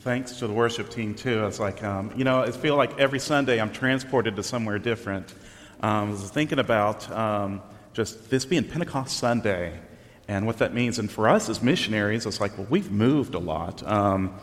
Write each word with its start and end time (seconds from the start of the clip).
thanks 0.00 0.38
to 0.38 0.46
the 0.46 0.52
worship 0.52 0.90
team 0.90 1.14
too. 1.14 1.46
It's 1.46 1.60
like, 1.60 1.82
um, 1.82 2.12
you 2.16 2.24
know, 2.24 2.42
I 2.42 2.50
feel 2.50 2.76
like 2.76 2.98
every 2.98 3.18
Sunday 3.18 3.60
I'm 3.60 3.72
transported 3.72 4.36
to 4.36 4.42
somewhere 4.42 4.78
different. 4.78 5.32
Um, 5.80 6.08
I 6.08 6.10
was 6.10 6.30
thinking 6.30 6.58
about 6.58 7.10
um, 7.10 7.62
just 7.92 8.30
this 8.30 8.44
being 8.44 8.64
Pentecost 8.64 9.16
Sunday 9.16 9.78
and 10.28 10.46
what 10.46 10.58
that 10.58 10.74
means. 10.74 10.98
And 10.98 11.10
for 11.10 11.28
us 11.28 11.48
as 11.48 11.62
missionaries, 11.62 12.26
it's 12.26 12.40
like, 12.40 12.56
well, 12.58 12.66
we've 12.68 12.90
moved 12.90 13.34
a 13.34 13.38
lot. 13.38 13.86
Um, 13.86 14.34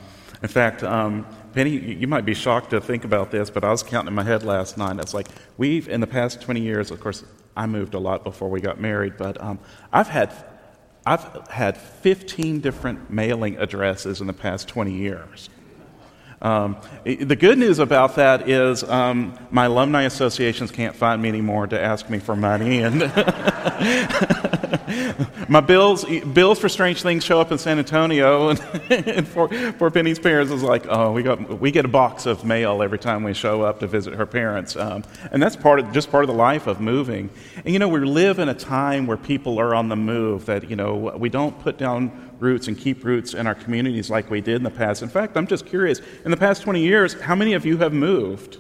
in 0.42 0.50
fact, 0.50 0.84
um, 0.84 1.26
Penny, 1.54 1.72
you 1.72 2.08
might 2.08 2.26
be 2.26 2.34
shocked 2.34 2.72
to 2.72 2.82
think 2.82 3.06
about 3.06 3.32
this, 3.32 3.50
but 3.50 3.64
I 3.64 3.72
was 3.72 3.84
counting 3.84 4.10
in 4.10 4.14
my 4.14 4.24
head 4.24 4.44
last 4.44 4.78
night. 4.78 5.00
It's 5.00 5.14
like 5.14 5.28
we've, 5.58 5.88
in 5.88 6.02
the 6.02 6.08
past 6.08 6.42
20 6.42 6.62
years, 6.62 6.92
of 6.92 7.00
course, 7.00 7.24
I 7.56 7.66
moved 7.66 7.94
a 7.94 8.00
lot 8.00 8.24
before 8.24 8.50
we 8.50 8.60
got 8.60 8.80
married, 8.80 9.14
but 9.18 9.42
um, 9.42 9.60
I've 9.92 10.08
had 10.08 10.34
I've 11.06 11.48
had 11.50 11.78
15 11.78 12.62
different 12.62 13.10
mailing 13.10 13.58
addresses 13.58 14.22
in 14.22 14.28
the 14.28 14.34
past 14.34 14.68
20 14.68 14.94
years. 14.94 15.50
Um, 16.44 16.78
the 17.06 17.38
good 17.38 17.58
news 17.58 17.80
about 17.80 18.18
that 18.18 18.50
is 18.50 18.84
um, 18.84 19.34
my 19.50 19.64
alumni 19.66 20.04
associations 20.04 20.72
can't 20.72 20.94
find 20.94 21.22
me 21.22 21.30
anymore 21.30 21.68
to 21.68 21.82
ask 21.82 22.10
me 22.10 22.20
for 22.20 22.36
money, 22.36 22.82
and 22.82 23.00
my 25.50 25.62
bills 25.62 26.04
bills 26.34 26.60
for 26.60 26.68
strange 26.68 27.02
things 27.02 27.24
show 27.24 27.40
up 27.40 27.54
in 27.54 27.58
San 27.58 27.80
Antonio, 27.80 28.50
and, 28.50 28.60
and 28.90 29.26
for, 29.26 29.48
for 29.74 29.90
Penny's 29.90 30.20
parents 30.20 30.52
is 30.52 30.64
like, 30.64 30.86
oh, 30.90 31.14
we 31.14 31.24
got 31.24 31.62
we 31.62 31.72
get 31.72 31.86
a 31.86 31.90
box 31.90 32.26
of 32.26 32.44
mail 32.44 32.84
every 32.84 33.00
time 33.00 33.24
we 33.24 33.34
show 33.34 33.62
up 33.62 33.80
to 33.80 33.88
visit 33.88 34.14
her 34.14 34.26
parents, 34.26 34.76
um, 34.76 35.06
and 35.32 35.42
that's 35.42 35.56
part 35.56 35.80
of 35.80 35.94
just 35.94 36.12
part 36.12 36.26
of 36.26 36.28
the 36.28 36.36
life 36.36 36.68
of 36.68 36.82
moving. 36.82 37.30
And 37.64 37.72
you 37.72 37.80
know, 37.80 37.88
we 37.88 38.02
live 38.02 38.40
in 38.40 38.50
a 38.50 38.54
time 38.54 39.08
where 39.08 39.16
people 39.16 39.60
are 39.60 39.74
on 39.74 39.88
the 39.88 39.96
move. 39.96 40.48
That 40.48 40.70
you 40.70 40.76
know, 40.76 41.16
we 41.18 41.30
don't 41.30 41.58
put 41.62 41.78
down 41.78 42.33
roots 42.44 42.68
and 42.68 42.78
keep 42.78 43.04
roots 43.04 43.34
in 43.34 43.48
our 43.48 43.56
communities 43.56 44.10
like 44.10 44.30
we 44.30 44.42
did 44.42 44.58
in 44.58 44.64
the 44.64 44.70
past. 44.70 45.02
In 45.02 45.10
fact, 45.10 45.36
I'm 45.36 45.48
just 45.48 45.66
curious 45.66 46.02
in 46.24 46.30
the 46.30 46.38
past 46.38 46.62
20 46.62 46.82
years, 46.82 47.14
how 47.22 47.34
many 47.34 47.54
of 47.54 47.66
you 47.66 47.78
have 47.78 47.94
moved? 47.94 48.60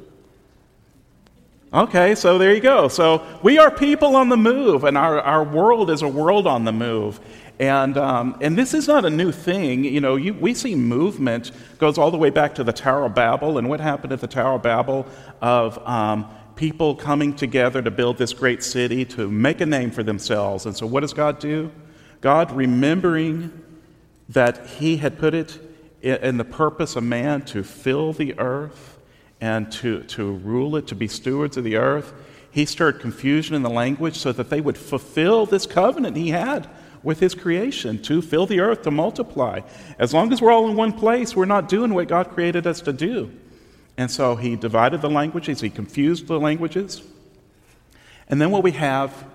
Okay, 1.74 2.16
so 2.16 2.38
there 2.38 2.54
you 2.54 2.62
go. 2.62 2.88
So 2.88 3.26
we 3.42 3.58
are 3.58 3.70
people 3.70 4.16
on 4.16 4.30
the 4.30 4.38
move, 4.38 4.84
and 4.84 4.98
our, 4.98 5.20
our 5.20 5.44
world 5.44 5.90
is 5.90 6.02
a 6.02 6.08
world 6.08 6.48
on 6.48 6.66
the 6.66 6.72
move. 6.72 7.20
And, 7.60 7.98
um, 7.98 8.38
and 8.42 8.58
this 8.58 8.74
is 8.74 8.88
not 8.88 9.06
a 9.06 9.10
new 9.10 9.32
thing. 9.32 9.84
You 9.84 10.02
know, 10.02 10.16
you, 10.16 10.34
we 10.34 10.54
see 10.54 10.76
movement 10.76 11.52
goes 11.78 11.98
all 11.98 12.12
the 12.12 12.18
way 12.18 12.30
back 12.30 12.56
to 12.56 12.64
the 12.64 12.74
Tower 12.74 13.06
of 13.06 13.16
Babel. 13.16 13.58
And 13.58 13.70
what 13.70 13.80
happened 13.80 14.12
at 14.14 14.22
the 14.22 14.28
Tower 14.28 14.56
of 14.56 14.64
Babel 14.64 15.06
of 15.42 15.78
um, 15.88 16.30
people 16.56 16.96
coming 16.96 17.34
together 17.34 17.82
to 17.82 17.92
build 17.92 18.18
this 18.18 18.34
great 18.34 18.64
city, 18.64 19.06
to 19.06 19.30
make 19.30 19.62
a 19.62 19.66
name 19.66 19.92
for 19.92 20.04
themselves. 20.04 20.66
And 20.66 20.76
so 20.76 20.86
what 20.86 21.02
does 21.02 21.14
God 21.14 21.40
do? 21.40 21.72
God, 22.22 22.52
remembering 22.52 23.63
that 24.34 24.66
he 24.66 24.98
had 24.98 25.18
put 25.18 25.34
it 25.34 25.60
in 26.02 26.38
the 26.38 26.44
purpose 26.44 26.96
of 26.96 27.04
man 27.04 27.44
to 27.44 27.64
fill 27.64 28.14
the 28.14 28.38
earth 28.38 29.00
and 29.40 29.72
to, 29.72 30.04
to 30.04 30.34
rule 30.34 30.76
it, 30.76 30.88
to 30.88 30.96
be 30.96 31.08
stewards 31.08 31.56
of 31.58 31.64
the 31.64 31.78
earth, 31.78 32.14
he 32.52 32.66
stirred 32.66 33.00
confusion 33.00 33.56
in 33.56 33.64
the 33.64 33.70
language 33.70 34.18
so 34.18 34.32
that 34.32 34.50
they 34.50 34.62
would 34.62 34.78
fulfill 34.78 35.46
this 35.46 35.66
covenant 35.66 36.16
he 36.16 36.30
had 36.30 36.70
with 37.02 37.20
his 37.20 37.36
creation 37.36 38.02
to 38.02 38.22
fill 38.22 38.46
the 38.46 38.60
earth, 38.60 38.84
to 38.84 38.92
multiply. 38.92 39.60
As 40.00 40.14
long 40.14 40.32
as 40.32 40.42
we're 40.42 40.52
all 40.52 40.70
in 40.70 40.76
one 40.76 40.94
place, 40.94 41.36
we're 41.36 41.46
not 41.46 41.68
doing 41.68 41.94
what 41.94 42.08
God 42.08 42.30
created 42.30 42.66
us 42.66 42.82
to 42.82 42.94
do. 42.94 43.32
And 43.98 44.10
so 44.10 44.36
he 44.36 44.56
divided 44.56 45.02
the 45.02 45.10
languages, 45.10 45.62
he 45.62 45.70
confused 45.70 46.28
the 46.28 46.40
languages. 46.40 47.02
And 48.28 48.42
then 48.42 48.52
what 48.52 48.64
we 48.64 48.72
have 48.72 49.26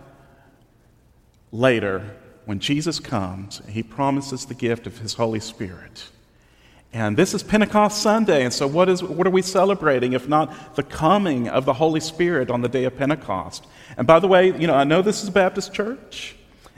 later 1.52 2.16
when 2.48 2.60
Jesus 2.60 2.98
comes, 2.98 3.60
he 3.68 3.82
promises 3.82 4.46
the 4.46 4.54
gift 4.54 4.86
of 4.86 4.96
his 5.00 5.12
Holy 5.12 5.38
Spirit. 5.38 6.08
And 6.94 7.14
this 7.14 7.34
is 7.34 7.42
Pentecost 7.42 8.00
Sunday, 8.00 8.42
and 8.42 8.54
so 8.54 8.66
what, 8.66 8.88
is, 8.88 9.02
what 9.02 9.26
are 9.26 9.30
we 9.30 9.42
celebrating 9.42 10.14
if 10.14 10.26
not 10.26 10.74
the 10.74 10.82
coming 10.82 11.46
of 11.50 11.66
the 11.66 11.74
Holy 11.74 12.00
Spirit 12.00 12.50
on 12.50 12.62
the 12.62 12.68
day 12.70 12.84
of 12.84 12.96
Pentecost? 12.96 13.66
And 13.98 14.06
by 14.06 14.18
the 14.18 14.28
way, 14.28 14.58
you 14.58 14.66
know, 14.66 14.74
I 14.74 14.84
know 14.84 15.02
this 15.02 15.22
is 15.22 15.28
a 15.28 15.32
Baptist 15.32 15.74
church, 15.74 16.36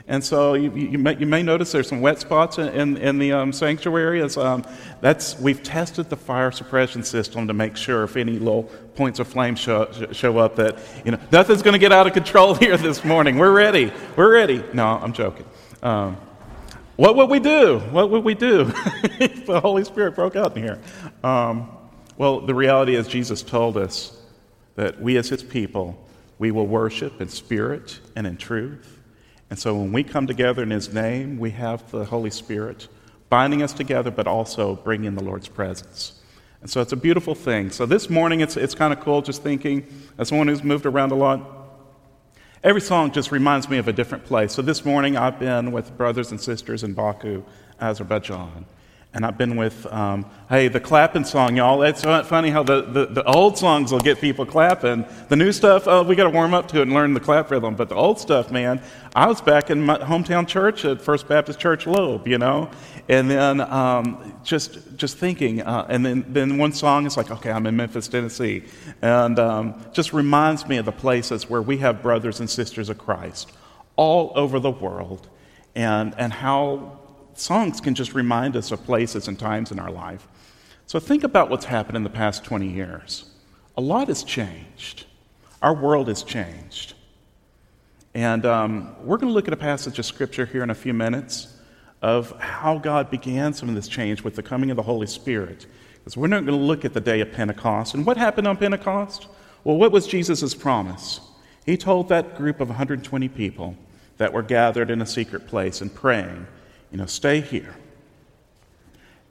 and 0.09 0.21
so 0.21 0.55
you, 0.55 0.73
you, 0.75 0.97
may, 0.97 1.15
you 1.15 1.25
may, 1.25 1.41
notice 1.41 1.71
there's 1.71 1.87
some 1.87 2.01
wet 2.01 2.19
spots 2.19 2.57
in, 2.57 2.97
in 2.97 3.17
the 3.17 3.31
um, 3.31 3.53
sanctuary. 3.53 4.21
As, 4.21 4.35
um, 4.35 4.65
that's, 4.99 5.39
we've 5.39 5.63
tested 5.63 6.09
the 6.09 6.17
fire 6.17 6.51
suppression 6.51 7.01
system 7.01 7.47
to 7.47 7.53
make 7.53 7.77
sure 7.77 8.03
if 8.03 8.17
any 8.17 8.33
little 8.33 8.63
points 8.95 9.19
of 9.19 9.27
flame 9.29 9.55
show, 9.55 9.89
show 10.11 10.37
up 10.37 10.57
that, 10.57 10.77
you 11.05 11.11
know, 11.11 11.19
nothing's 11.31 11.61
going 11.61 11.75
to 11.75 11.79
get 11.79 11.93
out 11.93 12.07
of 12.07 12.13
control 12.13 12.55
here 12.55 12.75
this 12.75 13.05
morning. 13.05 13.37
We're 13.37 13.53
ready. 13.53 13.93
We're 14.17 14.33
ready. 14.33 14.61
No, 14.73 14.85
I'm 14.85 15.13
joking. 15.13 15.45
Um, 15.81 16.17
what 16.95 17.15
would 17.15 17.29
we 17.29 17.39
do? 17.39 17.79
What 17.79 18.11
would 18.11 18.23
we 18.23 18.35
do 18.35 18.71
if 19.19 19.45
the 19.45 19.59
Holy 19.59 19.83
Spirit 19.83 20.15
broke 20.15 20.35
out 20.35 20.55
in 20.55 20.63
here? 20.63 20.79
Um, 21.23 21.69
well, 22.17 22.41
the 22.41 22.53
reality 22.53 22.95
is, 22.95 23.07
Jesus 23.07 23.41
told 23.41 23.77
us 23.77 24.15
that 24.75 25.01
we 25.01 25.17
as 25.17 25.29
His 25.29 25.41
people, 25.41 25.97
we 26.37 26.51
will 26.51 26.67
worship 26.67 27.19
in 27.21 27.29
spirit 27.29 27.99
and 28.15 28.27
in 28.27 28.37
truth. 28.37 28.99
And 29.49 29.57
so 29.57 29.75
when 29.75 29.91
we 29.91 30.03
come 30.03 30.27
together 30.27 30.61
in 30.61 30.69
His 30.69 30.93
name, 30.93 31.39
we 31.39 31.51
have 31.51 31.89
the 31.91 32.05
Holy 32.05 32.29
Spirit 32.29 32.87
binding 33.29 33.63
us 33.63 33.73
together, 33.73 34.11
but 34.11 34.27
also 34.27 34.75
bringing 34.75 35.15
the 35.15 35.23
Lord's 35.23 35.47
presence. 35.47 36.21
And 36.61 36.69
so 36.69 36.81
it's 36.81 36.91
a 36.91 36.97
beautiful 36.97 37.33
thing. 37.33 37.71
So 37.71 37.85
this 37.85 38.09
morning, 38.09 38.41
it's, 38.41 38.55
it's 38.55 38.75
kind 38.75 38.93
of 38.93 38.99
cool 38.99 39.21
just 39.21 39.41
thinking, 39.41 39.87
as 40.17 40.27
someone 40.27 40.47
who's 40.47 40.63
moved 40.63 40.85
around 40.85 41.11
a 41.11 41.15
lot, 41.15 41.60
Every 42.63 42.81
song 42.81 43.11
just 43.11 43.31
reminds 43.31 43.69
me 43.69 43.79
of 43.79 43.87
a 43.87 43.93
different 43.93 44.23
place. 44.23 44.53
So 44.53 44.61
this 44.61 44.85
morning 44.85 45.17
I've 45.17 45.39
been 45.39 45.71
with 45.71 45.97
brothers 45.97 46.29
and 46.29 46.39
sisters 46.39 46.83
in 46.83 46.93
Baku, 46.93 47.43
Azerbaijan. 47.79 48.67
And 49.13 49.25
I've 49.25 49.37
been 49.37 49.57
with, 49.57 49.85
um, 49.87 50.25
hey, 50.47 50.69
the 50.69 50.79
clapping 50.79 51.25
song, 51.25 51.57
y'all. 51.57 51.83
It's 51.83 52.01
funny 52.01 52.49
how 52.49 52.63
the, 52.63 52.81
the, 52.81 53.05
the, 53.07 53.23
old 53.25 53.57
songs 53.57 53.91
will 53.91 53.99
get 53.99 54.21
people 54.21 54.45
clapping. 54.45 55.05
The 55.27 55.35
new 55.35 55.51
stuff, 55.51 55.85
oh, 55.85 56.03
we 56.03 56.15
got 56.15 56.23
to 56.23 56.29
warm 56.29 56.53
up 56.53 56.69
to 56.69 56.79
it 56.79 56.83
and 56.83 56.93
learn 56.93 57.13
the 57.13 57.19
clap 57.19 57.51
rhythm. 57.51 57.75
But 57.75 57.89
the 57.89 57.95
old 57.95 58.19
stuff, 58.19 58.51
man, 58.51 58.81
I 59.13 59.27
was 59.27 59.41
back 59.41 59.69
in 59.69 59.81
my 59.81 59.97
hometown 59.97 60.47
church 60.47 60.85
at 60.85 61.01
First 61.01 61.27
Baptist 61.27 61.59
Church 61.59 61.87
Loeb, 61.87 62.25
you 62.25 62.37
know? 62.37 62.71
And 63.09 63.29
then 63.29 63.59
um, 63.59 64.39
just, 64.45 64.95
just 64.95 65.17
thinking, 65.17 65.61
uh, 65.61 65.87
and 65.89 66.05
then, 66.05 66.25
then 66.29 66.57
one 66.57 66.71
song 66.71 67.05
is 67.05 67.17
like, 67.17 67.31
okay, 67.31 67.51
I'm 67.51 67.67
in 67.67 67.75
Memphis, 67.75 68.07
Tennessee. 68.07 68.63
And 69.01 69.37
um, 69.39 69.85
just 69.91 70.13
reminds 70.13 70.69
me 70.69 70.77
of 70.77 70.85
the 70.85 70.93
places 70.93 71.49
where 71.49 71.61
we 71.61 71.79
have 71.79 72.01
brothers 72.01 72.39
and 72.39 72.49
sisters 72.49 72.87
of 72.87 72.97
Christ 72.97 73.51
all 73.97 74.31
over 74.35 74.57
the 74.57 74.71
world 74.71 75.27
and, 75.75 76.15
and 76.17 76.31
how 76.31 77.00
songs 77.35 77.81
can 77.81 77.95
just 77.95 78.13
remind 78.13 78.55
us 78.55 78.71
of 78.71 78.83
places 78.85 79.27
and 79.27 79.37
times 79.37 79.71
in 79.71 79.79
our 79.79 79.91
life. 79.91 80.27
So 80.87 80.99
think 80.99 81.23
about 81.23 81.49
what's 81.49 81.65
happened 81.65 81.97
in 81.97 82.03
the 82.03 82.09
past 82.09 82.43
20 82.43 82.67
years. 82.67 83.25
A 83.77 83.81
lot 83.81 84.07
has 84.09 84.23
changed. 84.23 85.05
Our 85.61 85.73
world 85.73 86.07
has 86.07 86.23
changed. 86.23 86.95
And 88.13 88.45
um, 88.45 88.95
we're 89.03 89.17
going 89.17 89.29
to 89.29 89.33
look 89.33 89.47
at 89.47 89.53
a 89.53 89.57
passage 89.57 89.99
of 89.99 90.05
Scripture 90.05 90.45
here 90.45 90.63
in 90.63 90.69
a 90.69 90.75
few 90.75 90.93
minutes 90.93 91.55
of 92.01 92.31
how 92.39 92.77
God 92.77 93.09
began 93.09 93.53
some 93.53 93.69
of 93.69 93.75
this 93.75 93.87
change 93.87 94.23
with 94.23 94.35
the 94.35 94.43
coming 94.43 94.69
of 94.71 94.75
the 94.75 94.83
Holy 94.83 95.07
Spirit. 95.07 95.65
Because 95.99 96.17
we're 96.17 96.27
not 96.27 96.45
going 96.45 96.59
to 96.59 96.65
look 96.65 96.83
at 96.83 96.93
the 96.93 96.99
day 96.99 97.21
of 97.21 97.31
Pentecost. 97.31 97.93
And 97.93 98.05
what 98.05 98.17
happened 98.17 98.47
on 98.47 98.57
Pentecost? 98.57 99.27
Well, 99.63 99.77
what 99.77 99.91
was 99.91 100.07
Jesus' 100.07 100.53
promise? 100.55 101.21
He 101.65 101.77
told 101.77 102.09
that 102.09 102.35
group 102.35 102.59
of 102.59 102.69
120 102.69 103.29
people 103.29 103.77
that 104.17 104.33
were 104.33 104.41
gathered 104.41 104.89
in 104.89 105.01
a 105.01 105.05
secret 105.05 105.47
place 105.47 105.81
and 105.81 105.93
praying, 105.93 106.47
you 106.91 106.97
know, 106.97 107.05
stay 107.05 107.41
here. 107.41 107.75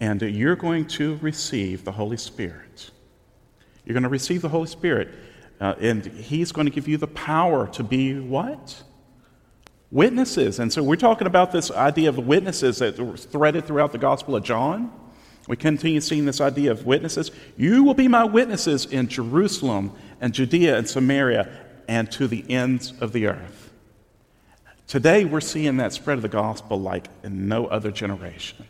And 0.01 0.23
you're 0.23 0.57
going 0.57 0.87
to 0.89 1.17
receive 1.17 1.85
the 1.85 1.93
Holy 1.93 2.17
Spirit. 2.17 2.91
You're 3.85 3.93
going 3.93 4.03
to 4.03 4.09
receive 4.09 4.43
the 4.43 4.49
Holy 4.49 4.67
Spirit. 4.67 5.09
Uh, 5.61 5.75
and 5.79 6.05
He's 6.07 6.53
going 6.53 6.67
to 6.67 6.73
give 6.73 6.89
you 6.89 6.97
the 6.97 7.07
power 7.07 7.67
to 7.69 7.83
be 7.83 8.19
what? 8.19 8.83
Witnesses. 9.91 10.59
And 10.59 10.73
so 10.73 10.83
we're 10.83 10.97
talking 10.97 11.27
about 11.27 11.53
this 11.53 11.71
idea 11.71 12.09
of 12.09 12.19
witnesses 12.19 12.79
that 12.79 12.99
was 12.99 13.25
threaded 13.27 13.67
throughout 13.67 13.93
the 13.93 13.99
Gospel 13.99 14.37
of 14.37 14.43
John. 14.43 14.91
We 15.49 15.57
continue 15.57 16.01
seeing 16.01 16.25
this 16.25 16.41
idea 16.41 16.71
of 16.71 16.87
witnesses. 16.87 17.31
You 17.57 17.83
will 17.83 17.95
be 17.95 18.09
my 18.09 18.25
witnesses 18.25 18.87
in 18.87 19.09
Jerusalem 19.09 19.93
and 20.21 20.33
Judea 20.33 20.79
and 20.79 20.89
Samaria 20.89 21.51
and 21.89 22.11
to 22.13 22.29
the 22.29 22.49
ends 22.49 22.95
of 23.01 23.13
the 23.13 23.27
earth. 23.27 23.60
Today, 24.91 25.25
we're 25.25 25.41
seeing 25.41 25.77
that 25.77 25.93
spread 25.93 26.19
of 26.19 26.23
the 26.23 26.29
gospel 26.29 26.81
like 26.81 27.07
in 27.23 27.47
no 27.47 27.67
other 27.67 27.93
generation. 27.93 28.67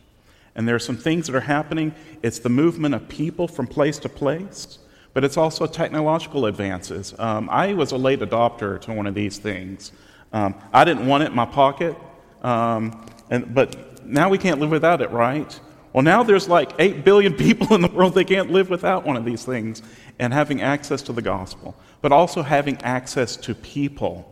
And 0.53 0.67
there 0.67 0.75
are 0.75 0.85
some 0.87 0.95
things 0.95 1.25
that 1.25 1.35
are 1.35 1.39
happening. 1.39 1.95
It's 2.21 2.37
the 2.37 2.47
movement 2.47 2.93
of 2.93 3.09
people 3.09 3.47
from 3.47 3.65
place 3.65 3.97
to 3.97 4.07
place, 4.07 4.77
but 5.15 5.23
it's 5.23 5.35
also 5.35 5.65
technological 5.65 6.45
advances. 6.45 7.15
Um, 7.17 7.49
I 7.49 7.73
was 7.73 7.91
a 7.91 7.97
late 7.97 8.19
adopter 8.19 8.79
to 8.81 8.93
one 8.93 9.07
of 9.07 9.15
these 9.15 9.39
things. 9.39 9.93
Um, 10.31 10.53
I 10.71 10.85
didn't 10.85 11.07
want 11.07 11.23
it 11.23 11.31
in 11.31 11.35
my 11.35 11.47
pocket, 11.47 11.97
um, 12.43 13.03
and, 13.31 13.55
but 13.55 14.05
now 14.05 14.29
we 14.29 14.37
can't 14.37 14.59
live 14.59 14.69
without 14.69 15.01
it, 15.01 15.09
right? 15.09 15.59
Well, 15.91 16.03
now 16.03 16.21
there's 16.21 16.47
like 16.47 16.71
8 16.77 17.03
billion 17.03 17.33
people 17.47 17.73
in 17.73 17.81
the 17.81 17.87
world 17.89 18.13
that 18.13 18.25
can't 18.25 18.51
live 18.51 18.69
without 18.69 19.07
one 19.07 19.17
of 19.17 19.25
these 19.25 19.43
things 19.43 19.81
and 20.19 20.31
having 20.31 20.61
access 20.61 21.01
to 21.01 21.13
the 21.13 21.23
gospel, 21.23 21.75
but 21.99 22.11
also 22.11 22.43
having 22.43 22.77
access 22.83 23.37
to 23.37 23.55
people. 23.55 24.27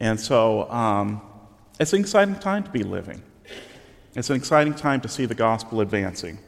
And 0.00 0.20
so 0.20 0.70
um, 0.70 1.22
it's 1.80 1.94
an 1.94 2.00
exciting 2.00 2.34
time 2.36 2.62
to 2.62 2.70
be 2.70 2.82
living. 2.82 3.22
It's 4.14 4.28
an 4.28 4.36
exciting 4.36 4.74
time 4.74 5.00
to 5.00 5.08
see 5.08 5.24
the 5.24 5.34
gospel 5.34 5.80
advancing. 5.80 6.38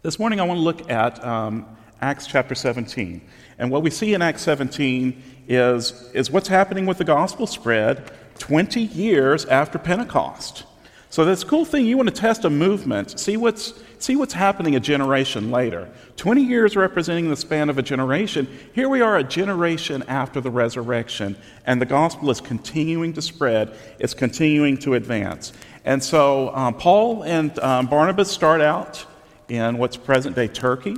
This 0.00 0.18
morning, 0.18 0.40
I 0.40 0.44
want 0.44 0.56
to 0.56 0.62
look 0.62 0.90
at 0.90 1.22
um, 1.22 1.66
Acts 2.00 2.26
chapter 2.26 2.54
17. 2.54 3.20
And 3.58 3.70
what 3.70 3.82
we 3.82 3.90
see 3.90 4.14
in 4.14 4.22
Acts 4.22 4.40
17 4.40 5.22
is, 5.46 6.10
is 6.14 6.30
what's 6.30 6.48
happening 6.48 6.86
with 6.86 6.96
the 6.96 7.04
gospel 7.04 7.46
spread 7.46 8.10
20 8.38 8.80
years 8.80 9.44
after 9.44 9.78
Pentecost. 9.78 10.64
So 11.10 11.26
that's 11.26 11.42
a 11.42 11.46
cool 11.46 11.66
thing. 11.66 11.84
You 11.84 11.98
want 11.98 12.08
to 12.08 12.14
test 12.14 12.46
a 12.46 12.50
movement, 12.50 13.20
see 13.20 13.36
what's, 13.36 13.74
see 14.04 14.16
what's 14.16 14.34
happening 14.34 14.76
a 14.76 14.80
generation 14.80 15.50
later. 15.50 15.88
20 16.16 16.42
years 16.42 16.76
representing 16.76 17.30
the 17.30 17.36
span 17.36 17.70
of 17.70 17.78
a 17.78 17.82
generation. 17.82 18.46
Here 18.74 18.86
we 18.86 19.00
are 19.00 19.16
a 19.16 19.24
generation 19.24 20.04
after 20.06 20.42
the 20.42 20.50
resurrection, 20.50 21.36
and 21.64 21.80
the 21.80 21.86
gospel 21.86 22.28
is 22.30 22.38
continuing 22.38 23.14
to 23.14 23.22
spread, 23.22 23.74
it's 23.98 24.12
continuing 24.12 24.76
to 24.78 24.92
advance. 24.92 25.54
And 25.86 26.04
so 26.04 26.54
um, 26.54 26.74
Paul 26.74 27.22
and 27.24 27.58
um, 27.60 27.86
Barnabas 27.86 28.30
start 28.30 28.60
out 28.60 29.06
in 29.48 29.78
what's 29.78 29.96
present 29.96 30.36
day 30.36 30.48
Turkey. 30.48 30.96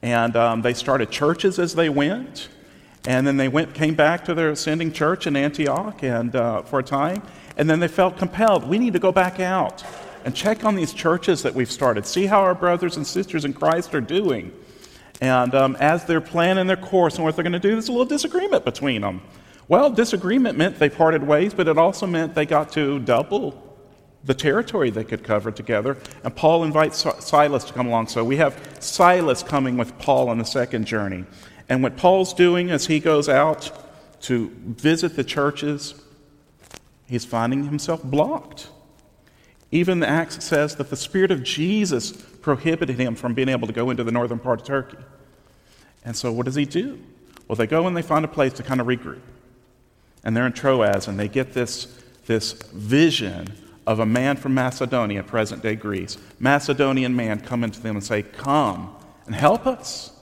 And 0.00 0.36
um, 0.36 0.62
they 0.62 0.74
started 0.74 1.10
churches 1.10 1.58
as 1.58 1.74
they 1.74 1.88
went. 1.88 2.48
And 3.06 3.26
then 3.26 3.38
they 3.38 3.48
went, 3.48 3.74
came 3.74 3.94
back 3.94 4.24
to 4.26 4.34
their 4.34 4.50
ascending 4.50 4.92
church 4.92 5.26
in 5.26 5.34
Antioch 5.34 6.02
and, 6.02 6.36
uh, 6.36 6.62
for 6.62 6.78
a 6.78 6.82
time. 6.82 7.22
And 7.56 7.68
then 7.68 7.80
they 7.80 7.88
felt 7.88 8.18
compelled 8.18 8.68
we 8.68 8.78
need 8.78 8.92
to 8.92 8.98
go 8.98 9.12
back 9.12 9.40
out 9.40 9.82
and 10.24 10.34
check 10.34 10.64
on 10.64 10.74
these 10.74 10.92
churches 10.92 11.42
that 11.42 11.54
we've 11.54 11.70
started, 11.70 12.06
see 12.06 12.26
how 12.26 12.40
our 12.40 12.54
brothers 12.54 12.96
and 12.96 13.06
sisters 13.06 13.44
in 13.44 13.52
Christ 13.52 13.94
are 13.94 14.00
doing. 14.00 14.52
And 15.20 15.54
um, 15.54 15.76
as 15.78 16.04
they're 16.04 16.20
planning 16.20 16.66
their 16.66 16.76
course 16.76 17.16
and 17.16 17.24
what 17.24 17.36
they're 17.36 17.44
going 17.44 17.52
to 17.52 17.58
do, 17.58 17.72
there's 17.72 17.88
a 17.88 17.92
little 17.92 18.06
disagreement 18.06 18.64
between 18.64 19.02
them. 19.02 19.22
Well, 19.68 19.90
disagreement 19.90 20.58
meant 20.58 20.78
they 20.78 20.90
parted 20.90 21.22
ways, 21.22 21.54
but 21.54 21.68
it 21.68 21.78
also 21.78 22.06
meant 22.06 22.34
they 22.34 22.46
got 22.46 22.72
to 22.72 22.98
double 22.98 23.62
the 24.24 24.34
territory 24.34 24.90
they 24.90 25.04
could 25.04 25.22
cover 25.22 25.50
together. 25.50 25.98
And 26.22 26.34
Paul 26.34 26.64
invites 26.64 27.06
Silas 27.20 27.64
to 27.64 27.72
come 27.72 27.86
along. 27.86 28.08
So 28.08 28.24
we 28.24 28.38
have 28.38 28.58
Silas 28.80 29.42
coming 29.42 29.76
with 29.76 29.98
Paul 29.98 30.28
on 30.28 30.38
the 30.38 30.44
second 30.44 30.86
journey. 30.86 31.24
And 31.68 31.82
what 31.82 31.96
Paul's 31.96 32.34
doing 32.34 32.70
as 32.70 32.86
he 32.86 33.00
goes 33.00 33.28
out 33.28 33.70
to 34.22 34.50
visit 34.64 35.16
the 35.16 35.24
churches, 35.24 35.94
he's 37.06 37.24
finding 37.24 37.64
himself 37.64 38.02
blocked. 38.02 38.68
Even 39.74 39.98
the 39.98 40.08
Acts 40.08 40.44
says 40.44 40.76
that 40.76 40.88
the 40.88 40.96
Spirit 40.96 41.32
of 41.32 41.42
Jesus 41.42 42.12
prohibited 42.12 42.96
him 42.96 43.16
from 43.16 43.34
being 43.34 43.48
able 43.48 43.66
to 43.66 43.72
go 43.72 43.90
into 43.90 44.04
the 44.04 44.12
northern 44.12 44.38
part 44.38 44.60
of 44.60 44.66
Turkey. 44.68 44.98
And 46.04 46.14
so 46.14 46.30
what 46.30 46.46
does 46.46 46.54
he 46.54 46.64
do? 46.64 47.00
Well, 47.48 47.56
they 47.56 47.66
go 47.66 47.88
and 47.88 47.96
they 47.96 48.02
find 48.02 48.24
a 48.24 48.28
place 48.28 48.52
to 48.52 48.62
kind 48.62 48.80
of 48.80 48.86
regroup. 48.86 49.18
And 50.22 50.36
they're 50.36 50.46
in 50.46 50.52
Troas 50.52 51.08
and 51.08 51.18
they 51.18 51.26
get 51.26 51.54
this, 51.54 51.86
this 52.26 52.52
vision 52.52 53.48
of 53.84 53.98
a 53.98 54.06
man 54.06 54.36
from 54.36 54.54
Macedonia, 54.54 55.24
present 55.24 55.60
day 55.60 55.74
Greece, 55.74 56.18
Macedonian 56.38 57.16
man, 57.16 57.40
coming 57.40 57.72
to 57.72 57.80
them 57.80 57.96
and 57.96 58.04
say, 58.04 58.22
Come 58.22 58.94
and 59.26 59.34
help 59.34 59.66
us. 59.66 60.12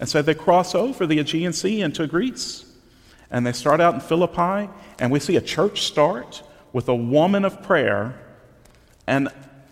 And 0.00 0.08
so 0.08 0.22
they 0.22 0.34
cross 0.34 0.74
over 0.74 1.06
the 1.06 1.18
Aegean 1.18 1.52
Sea 1.52 1.82
into 1.82 2.06
Greece. 2.06 2.64
And 3.30 3.46
they 3.46 3.52
start 3.52 3.82
out 3.82 3.92
in 3.92 4.00
Philippi, 4.00 4.70
and 4.98 5.12
we 5.12 5.20
see 5.20 5.36
a 5.36 5.42
church 5.42 5.82
start 5.82 6.42
with 6.72 6.88
a 6.88 6.94
woman 6.94 7.44
of 7.44 7.62
prayer 7.62 8.18
and 9.06 9.28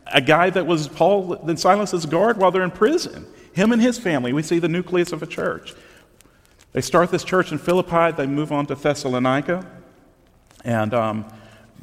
a 0.06 0.20
guy 0.20 0.50
that 0.50 0.66
was 0.66 0.88
Paul 0.88 1.34
and 1.34 1.58
Silas's 1.58 2.06
guard 2.06 2.36
while 2.36 2.50
they're 2.50 2.64
in 2.64 2.70
prison. 2.70 3.26
Him 3.52 3.72
and 3.72 3.80
his 3.80 3.98
family. 3.98 4.32
We 4.32 4.42
see 4.42 4.58
the 4.58 4.68
nucleus 4.68 5.12
of 5.12 5.22
a 5.22 5.26
church. 5.26 5.74
They 6.72 6.80
start 6.80 7.10
this 7.10 7.24
church 7.24 7.50
in 7.52 7.58
Philippi, 7.58 8.12
they 8.12 8.26
move 8.26 8.52
on 8.52 8.66
to 8.66 8.76
Thessalonica, 8.76 9.66
and 10.64 10.94
um, 10.94 11.24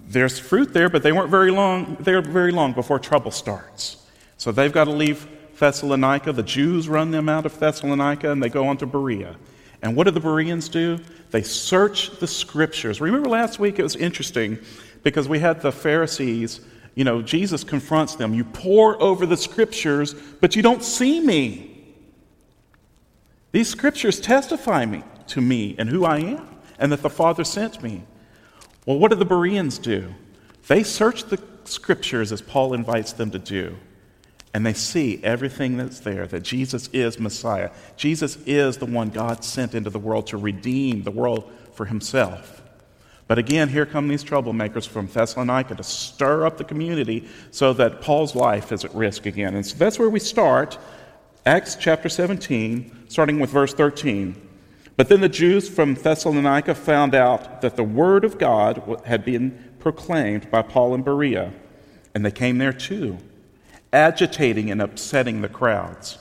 there's 0.07 0.39
fruit 0.39 0.73
there, 0.73 0.89
but 0.89 1.03
they 1.03 1.11
weren't 1.11 1.29
very 1.29 1.51
long, 1.51 1.97
they 1.99 2.13
were 2.13 2.21
very 2.21 2.51
long 2.51 2.71
before 2.71 2.99
trouble 2.99 3.31
starts. 3.31 3.97
So 4.37 4.51
they've 4.51 4.71
got 4.71 4.85
to 4.85 4.91
leave 4.91 5.27
Thessalonica. 5.59 6.31
The 6.31 6.43
Jews 6.43 6.87
run 6.87 7.11
them 7.11 7.27
out 7.27 7.45
of 7.45 7.59
Thessalonica 7.59 8.31
and 8.31 8.41
they 8.41 8.49
go 8.49 8.67
on 8.67 8.77
to 8.77 8.85
Berea. 8.85 9.35
And 9.81 9.95
what 9.95 10.05
do 10.05 10.11
the 10.11 10.19
Bereans 10.19 10.69
do? 10.69 10.99
They 11.31 11.41
search 11.41 12.19
the 12.19 12.27
scriptures. 12.27 13.01
Remember 13.01 13.29
last 13.29 13.59
week 13.59 13.79
it 13.79 13.83
was 13.83 13.95
interesting 13.95 14.57
because 15.03 15.27
we 15.27 15.39
had 15.39 15.61
the 15.61 15.71
Pharisees, 15.71 16.61
you 16.97 17.03
know, 17.03 17.21
Jesus 17.21 17.63
confronts 17.63 18.15
them. 18.15 18.33
You 18.33 18.43
pore 18.43 18.99
over 18.99 19.27
the 19.27 19.37
scriptures, 19.37 20.15
but 20.41 20.55
you 20.55 20.63
don't 20.63 20.81
see 20.81 21.19
me. 21.19 21.93
These 23.51 23.69
scriptures 23.69 24.19
testify 24.19 24.83
me 24.87 25.03
to 25.27 25.39
me 25.39 25.75
and 25.77 25.87
who 25.87 26.05
I 26.05 26.17
am, 26.17 26.47
and 26.79 26.91
that 26.91 27.03
the 27.03 27.09
Father 27.11 27.43
sent 27.43 27.83
me. 27.83 28.01
Well, 28.87 28.97
what 28.97 29.11
do 29.11 29.15
the 29.15 29.25
Bereans 29.25 29.77
do? 29.77 30.11
They 30.67 30.81
search 30.81 31.25
the 31.25 31.39
scriptures 31.65 32.31
as 32.31 32.41
Paul 32.41 32.73
invites 32.73 33.13
them 33.13 33.29
to 33.29 33.37
do, 33.37 33.77
and 34.55 34.65
they 34.65 34.73
see 34.73 35.23
everything 35.23 35.77
that's 35.77 35.99
there 35.99 36.25
that 36.25 36.41
Jesus 36.41 36.89
is 36.93 37.19
Messiah. 37.19 37.69
Jesus 37.95 38.39
is 38.47 38.77
the 38.77 38.87
one 38.87 39.09
God 39.09 39.43
sent 39.43 39.75
into 39.75 39.91
the 39.91 39.99
world 39.99 40.25
to 40.27 40.37
redeem 40.37 41.03
the 41.03 41.11
world 41.11 41.47
for 41.73 41.85
himself. 41.85 42.56
But 43.27 43.37
again, 43.37 43.67
here 43.67 43.85
come 43.85 44.07
these 44.07 44.23
troublemakers 44.23 44.87
from 44.87 45.07
Thessalonica 45.07 45.75
to 45.75 45.83
stir 45.83 46.45
up 46.45 46.57
the 46.57 46.63
community 46.63 47.27
so 47.51 47.73
that 47.73 48.01
Paul's 48.01 48.35
life 48.35 48.71
is 48.71 48.85
at 48.85 48.95
risk 48.95 49.25
again. 49.25 49.53
And 49.55 49.65
so 49.65 49.75
that's 49.77 49.99
where 49.99 50.09
we 50.09 50.19
start. 50.19 50.77
Acts 51.45 51.75
chapter 51.75 52.07
17, 52.07 53.07
starting 53.09 53.39
with 53.39 53.49
verse 53.49 53.73
13. 53.73 54.41
But 54.95 55.09
then 55.09 55.21
the 55.21 55.29
Jews 55.29 55.69
from 55.69 55.93
Thessalonica 55.93 56.73
found 56.73 57.13
out 57.13 57.61
that 57.61 57.75
the 57.75 57.83
word 57.83 58.23
of 58.23 58.37
God 58.39 59.01
had 59.05 59.23
been 59.23 59.75
proclaimed 59.79 60.49
by 60.49 60.61
Paul 60.61 60.95
and 60.95 61.05
Berea, 61.05 61.53
and 62.15 62.25
they 62.25 62.31
came 62.31 62.57
there 62.57 62.73
too, 62.73 63.17
agitating 63.93 64.71
and 64.71 64.81
upsetting 64.81 65.41
the 65.41 65.49
crowds. 65.49 66.17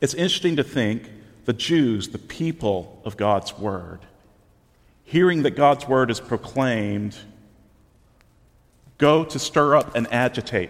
It's 0.00 0.14
interesting 0.14 0.56
to 0.56 0.62
think 0.62 1.10
the 1.46 1.52
Jews, 1.52 2.08
the 2.08 2.18
people 2.18 3.00
of 3.04 3.16
God's 3.16 3.58
word, 3.58 4.00
hearing 5.08 5.42
that 5.42 5.52
God's 5.52 5.88
word 5.88 6.10
is 6.10 6.20
proclaimed, 6.20 7.16
go 8.98 9.24
to 9.24 9.38
stir 9.38 9.74
up 9.74 9.94
and 9.94 10.06
agitate. 10.12 10.68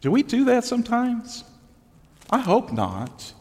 Do 0.00 0.10
we 0.10 0.22
do 0.22 0.46
that 0.46 0.64
sometimes? 0.64 1.44
I 2.30 2.38
hope 2.38 2.72
not. 2.72 3.34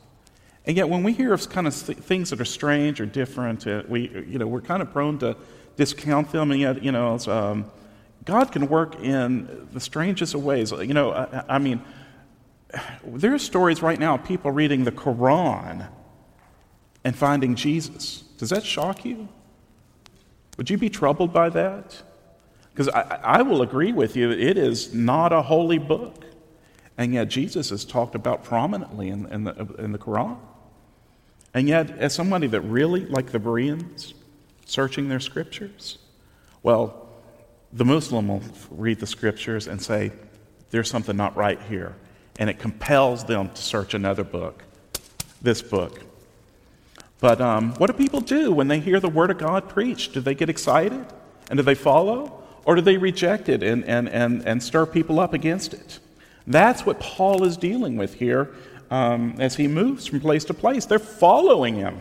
And 0.66 0.76
yet, 0.76 0.90
when 0.90 1.04
we 1.04 1.14
hear 1.14 1.32
of 1.32 1.50
kind 1.50 1.68
of 1.68 1.74
things 1.74 2.32
that 2.32 2.42
are 2.42 2.46
strange 2.46 3.00
or 3.00 3.06
different, 3.06 3.66
uh, 3.66 3.84
we, 3.88 4.10
you 4.28 4.40
know, 4.40 4.46
we're 4.46 4.60
kind 4.60 4.82
of 4.82 4.92
prone 4.92 5.18
to 5.20 5.38
discount 5.78 6.34
them. 6.34 6.52
And 6.52 6.60
yet, 6.60 6.84
you 6.84 6.92
know, 6.92 7.18
um, 7.28 7.72
God 8.26 8.52
can 8.52 8.68
work 8.68 9.02
in 9.02 9.70
the 9.72 9.80
strangest 9.80 10.34
of 10.34 10.44
ways. 10.44 10.74
You 10.74 10.94
know, 10.94 11.14
I, 11.14 11.46
I 11.48 11.60
mean, 11.60 11.82
there 13.06 13.34
are 13.34 13.40
stories 13.40 13.82
right 13.82 13.98
now 13.98 14.16
of 14.16 14.26
people 14.26 14.52
reading 14.52 14.84
the 14.84 14.92
Quran 14.92 15.88
and 17.06 17.16
finding 17.16 17.56
Jesus. 17.56 18.26
Does 18.40 18.50
that 18.50 18.66
shock 18.66 19.06
you? 19.06 19.28
Would 20.58 20.70
you 20.70 20.78
be 20.78 20.90
troubled 20.90 21.32
by 21.32 21.50
that? 21.50 22.02
Because 22.72 22.88
I, 22.90 23.20
I, 23.24 23.42
will 23.42 23.62
agree 23.62 23.92
with 23.92 24.16
you, 24.16 24.32
it 24.32 24.58
is 24.58 24.94
not 24.94 25.34
a 25.34 25.42
holy 25.42 25.78
book. 25.78 26.24
And 26.98 27.14
yet, 27.14 27.28
Jesus 27.28 27.72
is 27.72 27.86
talked 27.86 28.16
about 28.16 28.44
prominently 28.44 29.10
in, 29.10 29.26
in, 29.28 29.44
the, 29.44 29.54
in 29.78 29.92
the 29.92 29.98
Quran. 29.98 30.38
And 31.54 31.68
yet, 31.68 31.92
as 31.92 32.14
somebody 32.14 32.48
that 32.48 32.62
really, 32.62 33.06
like 33.06 33.32
the 33.32 33.40
Bereans, 33.40 34.14
searching 34.66 35.10
their 35.10 35.20
scriptures, 35.20 35.98
well, 36.64 37.10
the 37.74 37.86
Muslim 37.86 38.28
will 38.28 38.44
read 38.70 39.00
the 39.00 39.08
scriptures 39.08 39.68
and 39.68 39.82
say, 39.82 40.12
there's 40.72 40.90
something 40.90 41.18
not 41.18 41.36
right 41.36 41.62
here. 41.64 41.96
And 42.38 42.50
it 42.50 42.60
compels 42.60 43.26
them 43.26 43.50
to 43.50 43.62
search 43.62 43.94
another 43.94 44.24
book, 44.24 44.64
this 45.42 45.62
book. 45.62 46.02
But 47.20 47.42
um, 47.42 47.74
what 47.76 47.88
do 47.88 47.94
people 47.94 48.22
do 48.22 48.52
when 48.52 48.68
they 48.68 48.80
hear 48.80 49.00
the 49.00 49.10
Word 49.10 49.30
of 49.30 49.38
God 49.38 49.68
preached? 49.68 50.14
Do 50.14 50.22
they 50.22 50.36
get 50.36 50.50
excited? 50.50 51.06
And 51.50 51.58
do 51.58 51.64
they 51.64 51.76
follow? 51.76 52.44
Or 52.66 52.76
do 52.76 52.82
they 52.82 52.98
reject 52.98 53.50
it 53.50 53.64
and, 53.64 53.84
and, 53.86 54.08
and, 54.08 54.46
and 54.48 54.62
stir 54.64 54.86
people 54.86 55.20
up 55.20 55.34
against 55.34 55.74
it? 55.74 56.00
That's 56.48 56.86
what 56.86 57.00
Paul 57.00 57.44
is 57.44 57.58
dealing 57.58 57.98
with 57.98 58.16
here 58.16 58.54
um, 58.90 59.36
as 59.40 59.56
he 59.56 59.68
moves 59.68 60.08
from 60.08 60.20
place 60.20 60.46
to 60.46 60.54
place. 60.54 60.86
They're 60.86 61.00
following 61.00 61.76
him. 61.76 62.00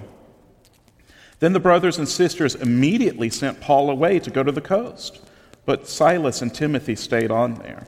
Then 1.40 1.52
the 1.52 1.60
brothers 1.60 1.98
and 1.98 2.08
sisters 2.08 2.54
immediately 2.54 3.30
sent 3.30 3.60
Paul 3.60 3.90
away 3.90 4.18
to 4.20 4.30
go 4.30 4.42
to 4.42 4.52
the 4.52 4.60
coast, 4.60 5.20
but 5.66 5.86
Silas 5.86 6.42
and 6.42 6.52
Timothy 6.52 6.96
stayed 6.96 7.30
on 7.30 7.54
there. 7.54 7.86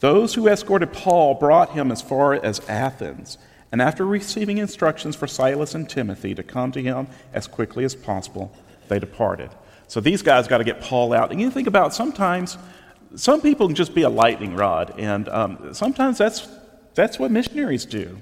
Those 0.00 0.34
who 0.34 0.48
escorted 0.48 0.92
Paul 0.92 1.34
brought 1.34 1.70
him 1.70 1.90
as 1.90 2.00
far 2.00 2.34
as 2.34 2.60
Athens, 2.68 3.38
and 3.74 3.82
after 3.82 4.06
receiving 4.06 4.58
instructions 4.58 5.16
for 5.16 5.26
Silas 5.26 5.74
and 5.74 5.90
Timothy 5.90 6.32
to 6.36 6.44
come 6.44 6.70
to 6.70 6.80
him 6.80 7.08
as 7.32 7.48
quickly 7.48 7.84
as 7.84 7.96
possible, 7.96 8.56
they 8.86 9.00
departed. 9.00 9.50
So 9.88 9.98
these 9.98 10.22
guys 10.22 10.46
got 10.46 10.58
to 10.58 10.64
get 10.64 10.80
Paul 10.80 11.12
out. 11.12 11.32
And 11.32 11.40
you 11.40 11.50
think 11.50 11.66
about 11.66 11.92
sometimes 11.92 12.56
some 13.16 13.40
people 13.40 13.66
can 13.66 13.74
just 13.74 13.92
be 13.92 14.02
a 14.02 14.08
lightning 14.08 14.54
rod, 14.54 14.94
and 14.96 15.28
um, 15.28 15.74
sometimes 15.74 16.18
that's 16.18 16.46
that's 16.94 17.18
what 17.18 17.32
missionaries 17.32 17.84
do. 17.84 18.16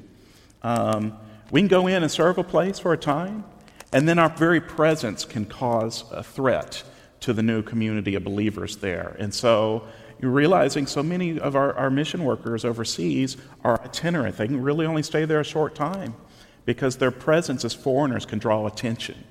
Um, 0.62 1.18
we 1.50 1.60
can 1.60 1.68
go 1.68 1.86
in 1.86 2.02
and 2.02 2.10
serve 2.10 2.38
a 2.38 2.44
place 2.44 2.78
for 2.78 2.94
a 2.94 2.96
time, 2.96 3.44
and 3.92 4.08
then 4.08 4.18
our 4.18 4.30
very 4.30 4.62
presence 4.62 5.26
can 5.26 5.44
cause 5.44 6.04
a 6.12 6.22
threat 6.22 6.82
to 7.20 7.34
the 7.34 7.42
new 7.42 7.60
community 7.60 8.14
of 8.14 8.24
believers 8.24 8.78
there. 8.78 9.16
And 9.18 9.34
so 9.34 9.86
realizing 10.30 10.86
so 10.86 11.02
many 11.02 11.38
of 11.38 11.56
our, 11.56 11.74
our 11.74 11.90
mission 11.90 12.24
workers 12.24 12.64
overseas 12.64 13.36
are 13.64 13.80
itinerant. 13.82 14.36
They 14.36 14.46
can 14.46 14.62
really 14.62 14.86
only 14.86 15.02
stay 15.02 15.24
there 15.24 15.40
a 15.40 15.44
short 15.44 15.74
time 15.74 16.14
because 16.64 16.96
their 16.96 17.10
presence 17.10 17.64
as 17.64 17.74
foreigners 17.74 18.24
can 18.24 18.38
draw 18.38 18.66
attention. 18.66 19.24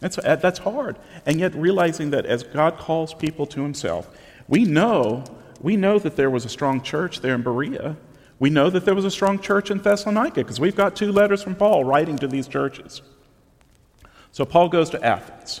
That's, 0.00 0.18
uh, 0.18 0.36
that's 0.36 0.58
hard. 0.58 0.96
And 1.26 1.38
yet, 1.38 1.54
realizing 1.54 2.10
that 2.10 2.26
as 2.26 2.42
God 2.42 2.78
calls 2.78 3.14
people 3.14 3.46
to 3.46 3.62
Himself, 3.62 4.10
we 4.48 4.64
know, 4.64 5.24
we 5.60 5.76
know 5.76 5.98
that 5.98 6.16
there 6.16 6.30
was 6.30 6.44
a 6.44 6.48
strong 6.48 6.82
church 6.82 7.20
there 7.20 7.34
in 7.34 7.42
Berea. 7.42 7.96
We 8.38 8.50
know 8.50 8.70
that 8.70 8.86
there 8.86 8.94
was 8.94 9.04
a 9.04 9.10
strong 9.10 9.38
church 9.38 9.70
in 9.70 9.78
Thessalonica 9.78 10.40
because 10.40 10.58
we've 10.58 10.74
got 10.74 10.96
two 10.96 11.12
letters 11.12 11.42
from 11.42 11.54
Paul 11.54 11.84
writing 11.84 12.16
to 12.18 12.26
these 12.26 12.48
churches. 12.48 13.02
So, 14.32 14.44
Paul 14.44 14.70
goes 14.70 14.90
to 14.90 15.04
Athens. 15.04 15.60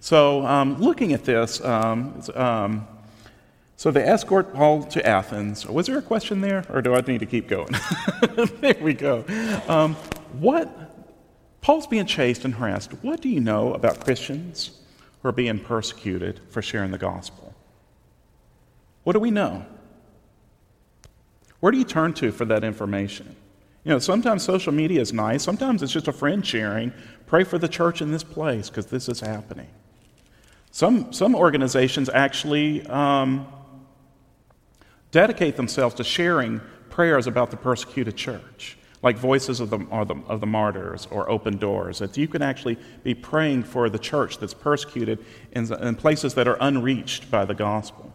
So, 0.00 0.44
um, 0.46 0.80
looking 0.80 1.12
at 1.12 1.24
this, 1.24 1.62
um, 1.62 2.20
um, 2.34 2.88
so 3.76 3.90
they 3.90 4.04
escort 4.04 4.54
Paul 4.54 4.84
to 4.84 5.04
Athens. 5.06 5.66
Was 5.66 5.86
there 5.86 5.98
a 5.98 6.02
question 6.02 6.40
there, 6.40 6.64
or 6.68 6.80
do 6.80 6.94
I 6.94 7.00
need 7.00 7.20
to 7.20 7.26
keep 7.26 7.48
going? 7.48 7.74
there 8.60 8.76
we 8.80 8.94
go. 8.94 9.24
Um, 9.68 9.94
what 10.38 10.84
Paul's 11.64 11.86
being 11.86 12.04
chased 12.04 12.44
and 12.44 12.52
harassed. 12.52 12.92
What 13.00 13.22
do 13.22 13.30
you 13.30 13.40
know 13.40 13.72
about 13.72 14.00
Christians 14.00 14.82
who 15.22 15.30
are 15.30 15.32
being 15.32 15.58
persecuted 15.58 16.42
for 16.50 16.60
sharing 16.60 16.90
the 16.90 16.98
gospel? 16.98 17.54
What 19.02 19.14
do 19.14 19.18
we 19.18 19.30
know? 19.30 19.64
Where 21.60 21.72
do 21.72 21.78
you 21.78 21.84
turn 21.84 22.12
to 22.14 22.32
for 22.32 22.44
that 22.44 22.64
information? 22.64 23.34
You 23.82 23.92
know, 23.92 23.98
sometimes 23.98 24.42
social 24.42 24.74
media 24.74 25.00
is 25.00 25.14
nice, 25.14 25.42
sometimes 25.42 25.82
it's 25.82 25.90
just 25.90 26.06
a 26.06 26.12
friend 26.12 26.44
sharing. 26.44 26.92
Pray 27.24 27.44
for 27.44 27.56
the 27.56 27.68
church 27.68 28.02
in 28.02 28.12
this 28.12 28.22
place 28.22 28.68
because 28.68 28.84
this 28.84 29.08
is 29.08 29.20
happening. 29.20 29.68
Some, 30.70 31.14
some 31.14 31.34
organizations 31.34 32.10
actually 32.10 32.86
um, 32.88 33.46
dedicate 35.14 35.54
themselves 35.54 35.94
to 35.94 36.02
sharing 36.02 36.60
prayers 36.90 37.28
about 37.28 37.52
the 37.52 37.56
persecuted 37.56 38.16
church, 38.16 38.76
like 39.00 39.16
Voices 39.16 39.60
of 39.60 39.70
the, 39.70 39.78
the, 39.78 40.20
of 40.26 40.40
the 40.40 40.46
Martyrs 40.46 41.06
or 41.08 41.30
Open 41.30 41.56
Doors, 41.56 42.00
that 42.00 42.16
you 42.16 42.26
can 42.26 42.42
actually 42.42 42.76
be 43.04 43.14
praying 43.14 43.62
for 43.62 43.88
the 43.88 43.98
church 43.98 44.38
that's 44.38 44.52
persecuted 44.52 45.24
in, 45.52 45.72
in 45.72 45.94
places 45.94 46.34
that 46.34 46.48
are 46.48 46.58
unreached 46.60 47.30
by 47.30 47.44
the 47.44 47.54
gospel. 47.54 48.12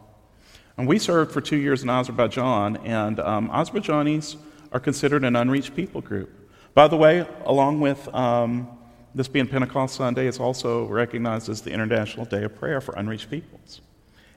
And 0.75 0.89
we 0.89 0.99
served 0.99 1.31
for 1.31 1.39
two 1.39 1.55
years 1.55 1.83
in 1.83 1.89
Azerbaijan, 1.89 2.75
and 2.85 3.21
um, 3.21 3.49
Azerbaijanis 3.49 4.35
are 4.73 4.79
considered 4.81 5.23
an 5.23 5.37
unreached 5.37 5.77
people 5.77 6.01
group. 6.01 6.29
By 6.73 6.89
the 6.89 6.97
way, 6.97 7.25
along 7.45 7.79
with 7.79 8.13
um, 8.13 8.67
this 9.15 9.29
being 9.29 9.47
Pentecost 9.47 9.95
Sunday, 9.95 10.27
it's 10.27 10.39
also 10.39 10.85
recognized 10.85 11.47
as 11.47 11.61
the 11.61 11.71
International 11.71 12.25
Day 12.25 12.43
of 12.43 12.55
Prayer 12.55 12.81
for 12.81 12.93
Unreached 12.95 13.29
Peoples. 13.29 13.79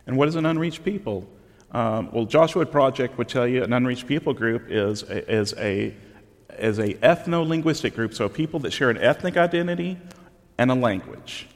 And 0.07 0.17
what 0.17 0.29
is 0.29 0.37
an 0.37 0.47
unreached 0.47 0.85
people? 0.85 1.29
Um, 1.73 2.11
well, 2.13 2.27
Joshua 2.27 2.67
Project 2.67 3.17
would 3.19 3.29
tell 3.29 3.49
you 3.49 3.65
an 3.65 3.73
unreached 3.73 4.07
people 4.07 4.35
group 4.35 4.67
is 4.69 5.03
is 5.05 5.55
a, 5.57 5.95
is 6.59 6.79
a 6.79 6.95
ethno-linguistic 6.95 7.95
group, 7.95 8.15
so 8.15 8.29
people 8.29 8.61
that 8.61 8.73
share 8.73 8.91
an 8.91 8.99
ethnic 8.99 9.37
identity 9.37 9.99
and 10.59 10.71
a 10.71 10.75
language. 10.75 11.49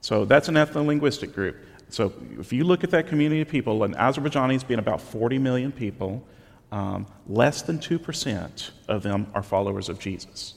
So 0.00 0.24
that's 0.24 0.48
an 0.48 0.54
ethno-linguistic 0.54 1.34
group. 1.34 1.56
So 1.88 2.12
if 2.38 2.52
you 2.52 2.64
look 2.64 2.84
at 2.84 2.90
that 2.90 3.08
community 3.08 3.40
of 3.40 3.48
people, 3.48 3.82
and 3.82 3.94
Azerbaijanis 3.96 4.66
being 4.66 4.78
about 4.78 5.00
40 5.00 5.38
million 5.38 5.72
people, 5.72 6.24
um, 6.70 7.06
less 7.26 7.62
than 7.62 7.78
2% 7.78 8.70
of 8.88 9.02
them 9.02 9.26
are 9.34 9.42
followers 9.42 9.88
of 9.88 9.98
Jesus. 9.98 10.54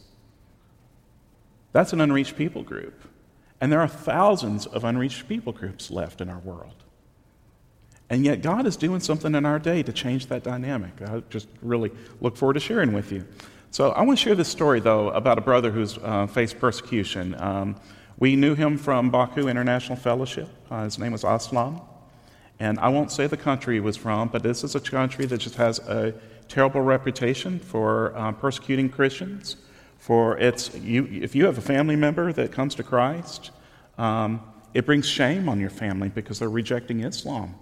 That's 1.71 1.93
an 1.93 2.01
unreached 2.01 2.35
people 2.35 2.63
group. 2.63 3.03
And 3.61 3.71
there 3.71 3.81
are 3.81 3.87
thousands 3.87 4.65
of 4.65 4.83
unreached 4.83 5.27
people 5.27 5.53
groups 5.53 5.91
left 5.91 6.21
in 6.21 6.29
our 6.29 6.39
world. 6.39 6.83
And 8.09 8.25
yet, 8.25 8.41
God 8.41 8.65
is 8.65 8.75
doing 8.75 8.99
something 8.99 9.35
in 9.35 9.45
our 9.45 9.59
day 9.59 9.83
to 9.83 9.93
change 9.93 10.27
that 10.27 10.43
dynamic. 10.43 11.01
I 11.01 11.21
just 11.29 11.47
really 11.61 11.91
look 12.21 12.35
forward 12.35 12.55
to 12.55 12.59
sharing 12.59 12.91
with 12.91 13.11
you. 13.11 13.25
So, 13.71 13.91
I 13.91 14.01
want 14.01 14.17
to 14.17 14.23
share 14.23 14.35
this 14.35 14.47
story, 14.47 14.79
though, 14.79 15.09
about 15.09 15.37
a 15.37 15.41
brother 15.41 15.69
who's 15.69 15.97
uh, 15.99 16.25
faced 16.25 16.59
persecution. 16.59 17.39
Um, 17.39 17.75
we 18.17 18.35
knew 18.35 18.55
him 18.55 18.77
from 18.77 19.11
Baku 19.11 19.47
International 19.47 19.95
Fellowship. 19.95 20.49
Uh, 20.69 20.83
his 20.83 20.97
name 20.97 21.11
was 21.11 21.23
Aslam. 21.23 21.81
And 22.59 22.77
I 22.79 22.89
won't 22.89 23.11
say 23.11 23.27
the 23.27 23.37
country 23.37 23.75
he 23.75 23.79
was 23.79 23.95
from, 23.95 24.27
but 24.27 24.43
this 24.43 24.63
is 24.63 24.75
a 24.75 24.81
country 24.81 25.25
that 25.25 25.37
just 25.37 25.55
has 25.55 25.79
a 25.79 26.13
terrible 26.49 26.81
reputation 26.81 27.59
for 27.59 28.13
uh, 28.17 28.33
persecuting 28.33 28.89
Christians. 28.89 29.55
For 29.97 30.37
its, 30.37 30.75
you, 30.75 31.07
if 31.11 31.35
you 31.35 31.45
have 31.45 31.57
a 31.57 31.61
family 31.61 31.95
member 31.95 32.33
that 32.33 32.51
comes 32.51 32.75
to 32.75 32.83
Christ, 32.83 33.51
um, 33.97 34.41
it 34.73 34.85
brings 34.85 35.07
shame 35.07 35.47
on 35.47 35.59
your 35.59 35.69
family 35.69 36.09
because 36.09 36.39
they're 36.39 36.49
rejecting 36.49 37.01
Islam. 37.01 37.55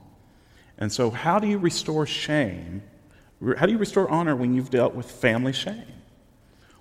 And 0.77 0.91
so, 0.91 1.09
how 1.09 1.39
do 1.39 1.47
you 1.47 1.57
restore 1.57 2.05
shame? 2.05 2.83
How 3.57 3.65
do 3.65 3.71
you 3.71 3.77
restore 3.77 4.09
honor 4.09 4.35
when 4.35 4.53
you've 4.53 4.69
dealt 4.69 4.93
with 4.93 5.09
family 5.09 5.53
shame? 5.53 5.85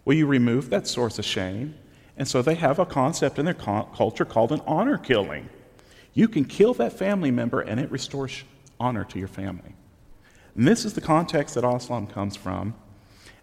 Well, 0.04 0.16
you 0.16 0.26
remove 0.26 0.70
that 0.70 0.86
source 0.86 1.18
of 1.18 1.24
shame. 1.24 1.74
And 2.16 2.28
so, 2.28 2.42
they 2.42 2.54
have 2.54 2.78
a 2.78 2.86
concept 2.86 3.38
in 3.38 3.44
their 3.44 3.54
culture 3.54 4.24
called 4.24 4.52
an 4.52 4.60
honor 4.66 4.98
killing. 4.98 5.48
You 6.12 6.28
can 6.28 6.44
kill 6.44 6.74
that 6.74 6.92
family 6.92 7.30
member, 7.30 7.60
and 7.60 7.80
it 7.80 7.90
restores 7.90 8.44
honor 8.78 9.04
to 9.04 9.18
your 9.18 9.28
family. 9.28 9.74
And 10.54 10.66
this 10.66 10.84
is 10.84 10.94
the 10.94 11.00
context 11.00 11.54
that 11.54 11.64
Aslam 11.64 12.10
comes 12.10 12.36
from. 12.36 12.74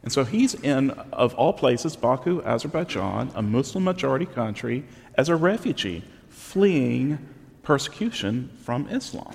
And 0.02 0.12
so 0.12 0.26
he's 0.26 0.54
in, 0.56 0.90
of 0.90 1.34
all 1.36 1.54
places, 1.54 1.96
Baku, 1.96 2.42
Azerbaijan, 2.44 3.32
a 3.36 3.42
Muslim 3.42 3.84
majority 3.86 4.26
country, 4.26 4.84
as 5.16 5.30
a 5.30 5.36
refugee, 5.36 6.04
fleeing 6.30 7.20
persecution 7.62 8.50
from 8.64 8.88
Islam. 8.90 9.34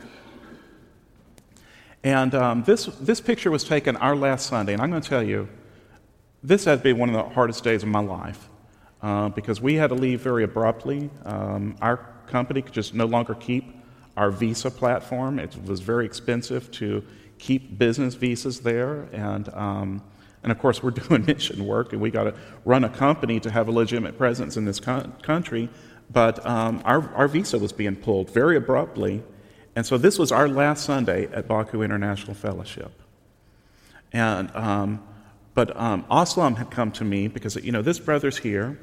And 2.05 2.35
um, 2.35 2.63
this, 2.63 2.87
this 2.87 3.21
picture 3.21 3.51
was 3.51 3.65
taken 3.65 3.97
our 3.97 4.15
last 4.15 4.47
Sunday, 4.47 4.73
and 4.73 4.83
I'm 4.83 4.91
going 4.91 5.03
to 5.03 5.09
tell 5.09 5.23
you, 5.23 5.49
this 6.43 6.65
has 6.65 6.81
been 6.81 6.99
one 6.99 7.09
of 7.09 7.15
the 7.15 7.35
hardest 7.35 7.65
days 7.65 7.83
of 7.83 7.89
my 7.89 8.01
life 8.01 8.49
uh, 9.03 9.29
because 9.31 9.61
we 9.61 9.75
had 9.75 9.89
to 9.89 9.97
leave 9.97 10.21
very 10.21 10.45
abruptly. 10.45 11.11
Um, 11.25 11.77
our 11.83 11.97
company 12.29 12.63
could 12.63 12.73
just 12.73 12.95
no 12.95 13.07
longer 13.07 13.35
keep 13.35 13.75
our 14.17 14.31
visa 14.31 14.71
platform. 14.71 15.39
It 15.39 15.57
was 15.65 15.81
very 15.81 16.05
expensive 16.05 16.71
to 16.73 17.05
keep 17.39 17.79
business 17.79 18.15
visas 18.15 18.61
there, 18.61 19.09
and 19.13 19.49
um, 19.55 20.03
and 20.43 20.53
of 20.53 20.59
course 20.59 20.83
we're 20.83 20.91
doing 21.09 21.25
mission 21.25 21.65
work, 21.67 21.93
and 21.93 22.03
we 22.03 22.11
got 22.11 22.25
to 22.25 22.35
run 22.65 22.85
a 22.85 22.89
company 22.89 23.41
to 23.41 23.51
have 23.51 23.69
a 23.69 23.73
legitimate 23.73 24.19
presence 24.19 24.57
in 24.57 24.65
this 24.65 24.81
co- 24.81 25.11
country. 25.23 25.69
But 26.11 26.45
um, 26.47 26.83
our 26.85 27.13
our 27.15 27.29
visa 27.29 27.59
was 27.59 27.73
being 27.73 27.97
pulled 27.97 28.31
very 28.31 28.57
abruptly, 28.57 29.23
and 29.79 29.87
so 29.87 29.97
this 29.97 30.19
was 30.19 30.33
our 30.33 30.49
last 30.49 30.85
Sunday 30.85 31.29
at 31.33 31.47
Baku 31.47 31.83
International 31.83 32.35
Fellowship. 32.35 32.91
And, 34.13 34.51
um, 34.57 35.01
but 35.55 35.81
um, 35.81 36.05
Aslam 36.11 36.57
had 36.57 36.73
come 36.73 36.91
to 36.91 37.05
me 37.05 37.29
because, 37.29 37.55
you 37.55 37.71
know, 37.71 37.81
this 37.81 38.01
brother's 38.01 38.39
here 38.39 38.77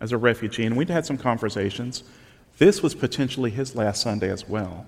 as 0.00 0.12
a 0.12 0.16
refugee, 0.16 0.64
and 0.64 0.76
we'd 0.76 0.90
had 0.90 1.04
some 1.04 1.18
conversations. 1.18 2.04
This 2.58 2.84
was 2.84 2.94
potentially 2.94 3.50
his 3.50 3.74
last 3.74 4.00
Sunday 4.00 4.30
as 4.30 4.48
well. 4.48 4.86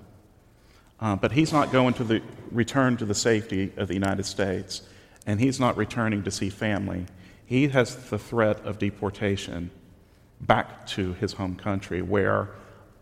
Uh, 1.00 1.16
but 1.16 1.32
he's 1.32 1.52
not 1.52 1.72
going 1.72 1.94
to 1.94 2.04
the, 2.04 2.22
return 2.52 2.96
to 2.98 3.04
the 3.04 3.12
safety 3.12 3.72
of 3.76 3.88
the 3.88 3.94
United 3.94 4.26
States, 4.26 4.82
and 5.26 5.40
he's 5.40 5.58
not 5.58 5.76
returning 5.76 6.22
to 6.22 6.30
see 6.30 6.48
family. 6.48 7.06
He 7.44 7.66
has 7.66 7.96
the 8.08 8.20
threat 8.20 8.60
of 8.64 8.78
deportation 8.78 9.72
back 10.40 10.86
to 10.94 11.14
his 11.14 11.32
home 11.32 11.56
country, 11.56 12.02
where 12.02 12.50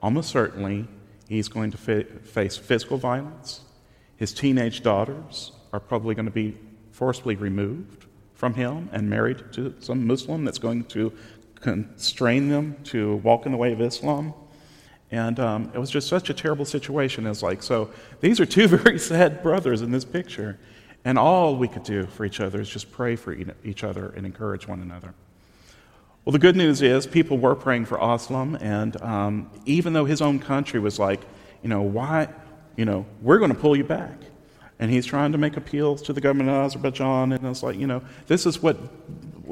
almost 0.00 0.30
certainly 0.30 0.88
He's 1.28 1.48
going 1.48 1.70
to 1.70 1.76
fa- 1.76 2.04
face 2.04 2.56
physical 2.56 2.96
violence. 2.96 3.60
His 4.16 4.32
teenage 4.32 4.82
daughters 4.82 5.52
are 5.72 5.80
probably 5.80 6.14
going 6.14 6.26
to 6.26 6.32
be 6.32 6.56
forcibly 6.90 7.36
removed 7.36 8.06
from 8.34 8.54
him 8.54 8.88
and 8.92 9.08
married 9.08 9.52
to 9.52 9.74
some 9.78 10.06
Muslim 10.06 10.44
that's 10.44 10.58
going 10.58 10.84
to 10.84 11.12
constrain 11.60 12.48
them 12.48 12.76
to 12.84 13.16
walk 13.16 13.46
in 13.46 13.52
the 13.52 13.58
way 13.58 13.72
of 13.72 13.80
Islam. 13.80 14.32
And 15.10 15.38
um, 15.38 15.70
it 15.74 15.78
was 15.78 15.90
just 15.90 16.08
such 16.08 16.30
a 16.30 16.34
terrible 16.34 16.64
situation. 16.64 17.26
It's 17.26 17.42
like, 17.42 17.62
so 17.62 17.90
these 18.20 18.40
are 18.40 18.46
two 18.46 18.66
very 18.76 18.98
sad 18.98 19.42
brothers 19.42 19.82
in 19.82 19.90
this 19.90 20.04
picture. 20.04 20.58
And 21.04 21.18
all 21.18 21.56
we 21.56 21.68
could 21.68 21.84
do 21.84 22.06
for 22.06 22.24
each 22.24 22.40
other 22.40 22.60
is 22.60 22.68
just 22.68 22.90
pray 22.90 23.16
for 23.16 23.36
each 23.64 23.84
other 23.84 24.10
and 24.16 24.26
encourage 24.26 24.66
one 24.66 24.80
another. 24.80 25.14
Well, 26.28 26.34
the 26.34 26.40
good 26.40 26.56
news 26.56 26.82
is 26.82 27.06
people 27.06 27.38
were 27.38 27.54
praying 27.54 27.86
for 27.86 27.96
Aslam, 27.96 28.60
and 28.60 29.00
um, 29.00 29.50
even 29.64 29.94
though 29.94 30.04
his 30.04 30.20
own 30.20 30.38
country 30.38 30.78
was 30.78 30.98
like, 30.98 31.22
you 31.62 31.70
know, 31.70 31.80
why, 31.80 32.28
you 32.76 32.84
know, 32.84 33.06
we're 33.22 33.38
going 33.38 33.50
to 33.50 33.58
pull 33.58 33.74
you 33.74 33.84
back. 33.84 34.12
And 34.78 34.90
he's 34.90 35.06
trying 35.06 35.32
to 35.32 35.38
make 35.38 35.56
appeals 35.56 36.02
to 36.02 36.12
the 36.12 36.20
government 36.20 36.50
of 36.50 36.56
Azerbaijan, 36.56 37.32
and 37.32 37.46
it's 37.46 37.62
like, 37.62 37.78
you 37.78 37.86
know, 37.86 38.02
this 38.26 38.44
is 38.44 38.62
what, 38.62 38.76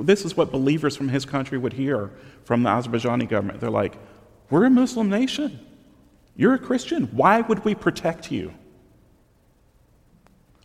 this 0.07 0.27
is 0.27 0.37
what 0.37 0.53
believers 0.53 0.95
from 0.95 1.09
his 1.09 1.25
country 1.25 1.57
would 1.57 1.73
hear 1.73 2.11
from 2.45 2.63
the 2.63 2.69
Azerbaijani 2.69 3.27
government. 3.27 3.59
They're 3.59 3.71
like, 3.71 3.97
we're 4.51 4.67
a 4.67 4.71
Muslim 4.71 5.09
nation. 5.09 5.59
You're 6.37 6.53
a 6.53 6.59
Christian. 6.59 7.05
Why 7.05 7.41
would 7.41 7.65
we 7.65 7.75
protect 7.75 8.31
you? 8.31 8.53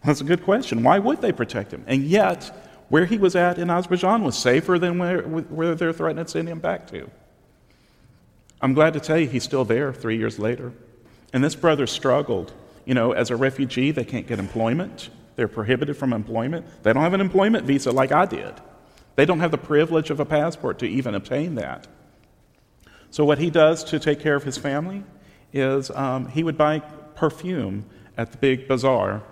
That's 0.03 0.19
a 0.19 0.25
good 0.25 0.43
question. 0.43 0.83
Why 0.83 0.99
would 0.99 1.21
they 1.21 1.31
protect 1.31 1.71
him? 1.71 1.85
And 1.87 2.03
yet, 2.03 2.51
where 2.91 3.05
he 3.05 3.17
was 3.17 3.37
at 3.37 3.57
in 3.57 3.69
Azerbaijan 3.69 4.21
was 4.21 4.37
safer 4.37 4.77
than 4.77 4.99
where, 4.99 5.21
where 5.21 5.75
they're 5.75 5.93
threatening 5.93 6.25
to 6.25 6.29
send 6.29 6.49
him 6.49 6.59
back 6.59 6.87
to. 6.87 7.09
I'm 8.61 8.73
glad 8.73 8.91
to 8.93 8.99
tell 8.99 9.17
you 9.17 9.29
he's 9.29 9.45
still 9.45 9.63
there 9.63 9.93
three 9.93 10.17
years 10.17 10.37
later. 10.37 10.73
And 11.31 11.41
this 11.41 11.55
brother 11.55 11.87
struggled. 11.87 12.51
You 12.83 12.93
know, 12.93 13.13
as 13.13 13.29
a 13.29 13.37
refugee, 13.37 13.91
they 13.91 14.03
can't 14.03 14.27
get 14.27 14.39
employment. 14.39 15.09
They're 15.37 15.47
prohibited 15.47 15.95
from 15.95 16.11
employment. 16.11 16.65
They 16.83 16.91
don't 16.91 17.01
have 17.01 17.13
an 17.13 17.21
employment 17.21 17.65
visa 17.65 17.91
like 17.93 18.11
I 18.11 18.25
did. 18.25 18.55
They 19.15 19.25
don't 19.25 19.39
have 19.39 19.51
the 19.51 19.57
privilege 19.57 20.09
of 20.09 20.19
a 20.19 20.25
passport 20.25 20.77
to 20.79 20.85
even 20.85 21.15
obtain 21.15 21.55
that. 21.55 21.87
So, 23.09 23.23
what 23.23 23.37
he 23.37 23.49
does 23.49 23.85
to 23.85 23.99
take 23.99 24.19
care 24.19 24.35
of 24.35 24.43
his 24.43 24.57
family 24.57 25.05
is 25.53 25.91
um, 25.91 26.27
he 26.27 26.43
would 26.43 26.57
buy 26.57 26.79
perfume 27.15 27.85
at 28.17 28.33
the 28.33 28.37
big 28.37 28.67
bazaar, 28.67 29.23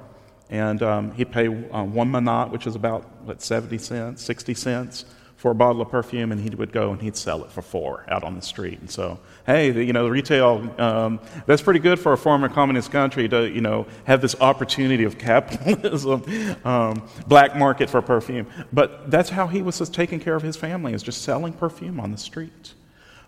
and 0.49 0.81
um, 0.81 1.11
he'd 1.11 1.31
pay 1.31 1.47
uh, 1.47 1.83
one 1.83 2.11
manat, 2.11 2.49
which 2.51 2.65
is 2.65 2.75
about, 2.75 3.03
what, 3.23 3.41
70 3.41 3.77
cents, 3.77 4.23
60 4.23 4.53
cents 4.55 5.05
for 5.39 5.51
a 5.51 5.55
bottle 5.55 5.81
of 5.81 5.89
perfume, 5.89 6.33
and 6.33 6.41
he 6.41 6.49
would 6.49 6.73
go 6.73 6.91
and 6.91 7.01
he'd 7.01 7.15
sell 7.15 7.45
it 7.45 7.51
for 7.51 7.61
four 7.61 8.03
out 8.09 8.25
on 8.25 8.35
the 8.35 8.41
street. 8.41 8.77
And 8.79 8.91
so, 8.91 9.19
hey, 9.45 9.71
the, 9.71 9.81
you 9.81 9.93
know, 9.93 10.03
the 10.03 10.11
retail, 10.11 10.69
um, 10.77 11.21
that's 11.45 11.61
pretty 11.61 11.79
good 11.79 11.97
for 11.97 12.11
a 12.11 12.17
former 12.17 12.49
communist 12.49 12.91
country 12.91 13.29
to, 13.29 13.49
you 13.49 13.61
know, 13.61 13.87
have 14.03 14.21
this 14.21 14.35
opportunity 14.41 15.05
of 15.05 15.17
capitalism, 15.17 16.25
um, 16.65 17.07
black 17.27 17.55
market 17.55 17.89
for 17.89 18.01
perfume. 18.01 18.47
But 18.73 19.09
that's 19.09 19.29
how 19.29 19.47
he 19.47 19.61
was 19.61 19.77
just 19.77 19.93
taking 19.93 20.19
care 20.19 20.35
of 20.35 20.41
his 20.41 20.57
family, 20.57 20.93
is 20.93 21.03
just 21.03 21.21
selling 21.21 21.53
perfume 21.53 22.01
on 22.01 22.11
the 22.11 22.17
street. 22.17 22.73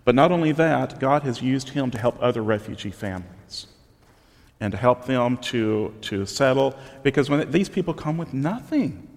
But 0.04 0.16
not 0.16 0.34
only 0.34 0.52
that, 0.54 1.00
God 1.00 1.22
has 1.24 1.42
used 1.42 1.70
him 1.70 1.92
to 1.92 1.98
help 1.98 2.18
other 2.20 2.42
refugee 2.42 2.92
families 2.92 3.68
and 4.62 4.72
to 4.72 4.78
help 4.78 5.06
them 5.06 5.36
to, 5.38 5.94
to 6.02 6.26
settle 6.26 6.74
because 7.04 7.30
when 7.30 7.52
these 7.52 7.68
people 7.68 7.94
come 7.94 8.18
with 8.18 8.34
nothing 8.34 9.08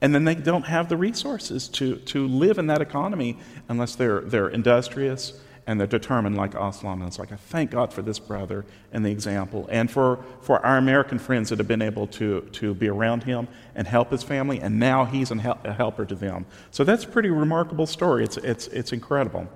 and 0.00 0.12
then 0.12 0.24
they 0.24 0.34
don't 0.34 0.64
have 0.64 0.88
the 0.88 0.96
resources 0.96 1.68
to, 1.68 1.96
to 1.96 2.26
live 2.26 2.58
in 2.58 2.66
that 2.66 2.82
economy 2.82 3.38
unless 3.68 3.94
they're, 3.94 4.22
they're 4.22 4.48
industrious 4.48 5.34
and 5.66 5.78
they're 5.78 5.86
determined 5.86 6.36
like 6.36 6.52
Aslam. 6.52 6.94
And 6.94 7.04
it's 7.04 7.20
like, 7.20 7.30
I 7.30 7.36
thank 7.36 7.70
God 7.70 7.92
for 7.92 8.02
this 8.02 8.18
brother 8.18 8.64
and 8.92 9.04
the 9.04 9.10
example, 9.10 9.68
and 9.70 9.88
for, 9.88 10.24
for 10.40 10.64
our 10.66 10.76
American 10.76 11.20
friends 11.20 11.50
that 11.50 11.58
have 11.58 11.68
been 11.68 11.82
able 11.82 12.08
to, 12.08 12.40
to 12.52 12.74
be 12.74 12.88
around 12.88 13.22
him 13.22 13.46
and 13.76 13.86
help 13.86 14.10
his 14.10 14.24
family, 14.24 14.58
and 14.60 14.80
now 14.80 15.04
he's 15.04 15.30
a 15.30 15.36
helper 15.36 16.04
to 16.04 16.16
them. 16.16 16.46
So 16.72 16.82
that's 16.82 17.04
a 17.04 17.08
pretty 17.08 17.30
remarkable 17.30 17.86
story. 17.86 18.24
It's, 18.24 18.38
it's, 18.38 18.66
it's 18.68 18.92
incredible. 18.92 19.46